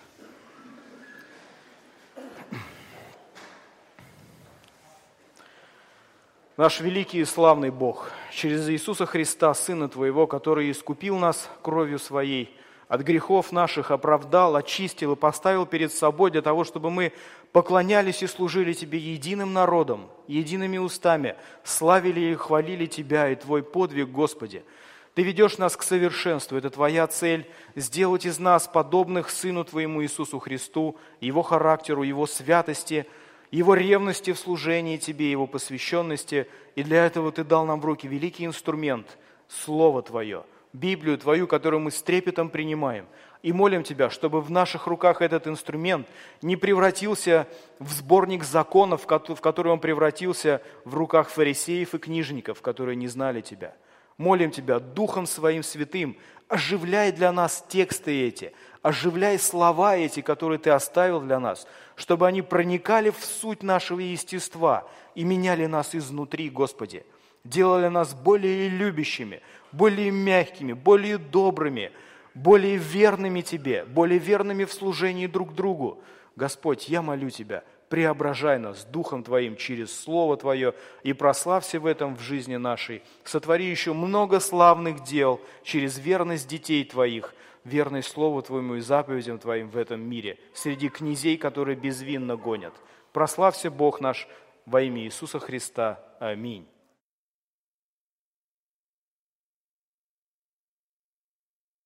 Наш 6.62 6.78
великий 6.78 7.18
и 7.18 7.24
славный 7.24 7.70
Бог, 7.70 8.12
через 8.30 8.68
Иисуса 8.70 9.04
Христа, 9.04 9.52
Сына 9.52 9.88
Твоего, 9.88 10.28
который 10.28 10.70
искупил 10.70 11.18
нас 11.18 11.50
кровью 11.60 11.98
Своей, 11.98 12.56
от 12.86 13.00
грехов 13.00 13.50
наших 13.50 13.90
оправдал, 13.90 14.54
очистил 14.54 15.14
и 15.14 15.16
поставил 15.16 15.66
перед 15.66 15.92
собой 15.92 16.30
для 16.30 16.40
того, 16.40 16.62
чтобы 16.62 16.92
мы 16.92 17.14
поклонялись 17.50 18.22
и 18.22 18.28
служили 18.28 18.74
Тебе 18.74 19.00
единым 19.00 19.52
народом, 19.52 20.08
едиными 20.28 20.78
устами, 20.78 21.34
славили 21.64 22.20
и 22.20 22.34
хвалили 22.36 22.86
Тебя 22.86 23.28
и 23.30 23.34
Твой 23.34 23.64
подвиг, 23.64 24.10
Господи– 24.10 24.64
ты 25.14 25.24
ведешь 25.24 25.58
нас 25.58 25.76
к 25.76 25.82
совершенству. 25.82 26.56
Это 26.56 26.70
Твоя 26.70 27.06
цель– 27.06 27.50
сделать 27.74 28.24
из 28.24 28.38
нас 28.38 28.66
подобных 28.66 29.28
Сыну 29.30 29.64
Твоему 29.64 30.02
Иисусу 30.02 30.38
Христу, 30.38 30.96
Его 31.20 31.42
характеру, 31.42 32.02
Его 32.02 32.26
святости, 32.26 33.06
Его 33.52 33.74
ревности 33.74 34.32
в 34.32 34.38
служении 34.38 34.96
Тебе, 34.96 35.30
Его 35.30 35.46
посвященности. 35.46 36.48
И 36.74 36.82
для 36.82 37.06
этого 37.06 37.30
Ты 37.30 37.44
дал 37.44 37.64
нам 37.66 37.80
в 37.80 37.84
руки 37.84 38.08
великий 38.08 38.46
инструмент– 38.46 39.18
Слово 39.48 40.00
Твое, 40.02 40.44
Библию 40.72 41.18
Твою, 41.18 41.46
которую 41.46 41.80
мы 41.80 41.90
с 41.90 42.02
трепетом 42.02 42.48
принимаем. 42.48 43.06
И 43.42 43.52
молим 43.52 43.82
Тебя, 43.82 44.08
чтобы 44.08 44.40
в 44.40 44.50
наших 44.50 44.86
руках 44.86 45.20
этот 45.20 45.46
инструмент 45.46 46.08
не 46.40 46.56
превратился 46.56 47.46
в 47.78 47.92
сборник 47.92 48.42
законов, 48.42 49.02
в 49.06 49.40
который 49.40 49.70
он 49.70 49.80
превратился 49.80 50.62
в 50.86 50.94
руках 50.94 51.28
фарисеев 51.28 51.94
и 51.94 51.98
книжников, 51.98 52.62
которые 52.62 52.96
не 52.96 53.06
знали 53.06 53.42
Тебя– 53.42 53.76
Молим 54.18 54.50
Тебя 54.50 54.78
Духом 54.78 55.26
Своим 55.26 55.62
Святым, 55.62 56.16
оживляй 56.48 57.12
для 57.12 57.32
нас 57.32 57.64
тексты 57.68 58.28
эти, 58.28 58.52
оживляй 58.82 59.38
слова 59.38 59.96
эти, 59.96 60.20
которые 60.20 60.58
Ты 60.58 60.70
оставил 60.70 61.20
для 61.20 61.40
нас, 61.40 61.66
чтобы 61.96 62.26
они 62.26 62.42
проникали 62.42 63.10
в 63.10 63.24
суть 63.24 63.62
нашего 63.62 64.00
естества 64.00 64.86
и 65.14 65.24
меняли 65.24 65.66
нас 65.66 65.94
изнутри, 65.94 66.50
Господи. 66.50 67.04
Делали 67.44 67.88
нас 67.88 68.14
более 68.14 68.68
любящими, 68.68 69.40
более 69.72 70.10
мягкими, 70.10 70.72
более 70.74 71.18
добрыми, 71.18 71.92
более 72.34 72.76
верными 72.76 73.40
Тебе, 73.40 73.84
более 73.84 74.18
верными 74.18 74.64
в 74.64 74.72
служении 74.72 75.26
друг 75.26 75.54
другу. 75.54 76.02
Господь, 76.36 76.88
я 76.88 77.02
молю 77.02 77.30
Тебя, 77.30 77.64
преображай 77.88 78.58
нас 78.58 78.84
Духом 78.84 79.22
Твоим 79.22 79.56
через 79.56 79.94
Слово 79.94 80.36
Твое 80.36 80.74
и 81.02 81.12
прославься 81.12 81.78
в 81.78 81.86
этом 81.86 82.16
в 82.16 82.20
жизни 82.20 82.56
нашей. 82.56 83.02
Сотвори 83.24 83.66
еще 83.66 83.92
много 83.92 84.40
славных 84.40 85.02
дел 85.02 85.40
через 85.62 85.98
верность 85.98 86.48
детей 86.48 86.84
Твоих, 86.84 87.34
верность 87.64 88.08
Слову 88.08 88.42
Твоему 88.42 88.76
и 88.76 88.80
заповедям 88.80 89.38
Твоим 89.38 89.68
в 89.68 89.76
этом 89.76 90.00
мире, 90.00 90.38
среди 90.54 90.88
князей, 90.88 91.36
которые 91.36 91.76
безвинно 91.76 92.36
гонят. 92.36 92.74
Прославься 93.12 93.70
Бог 93.70 94.00
наш 94.00 94.26
во 94.66 94.82
имя 94.82 95.02
Иисуса 95.02 95.38
Христа. 95.38 96.00
Аминь. 96.18 96.66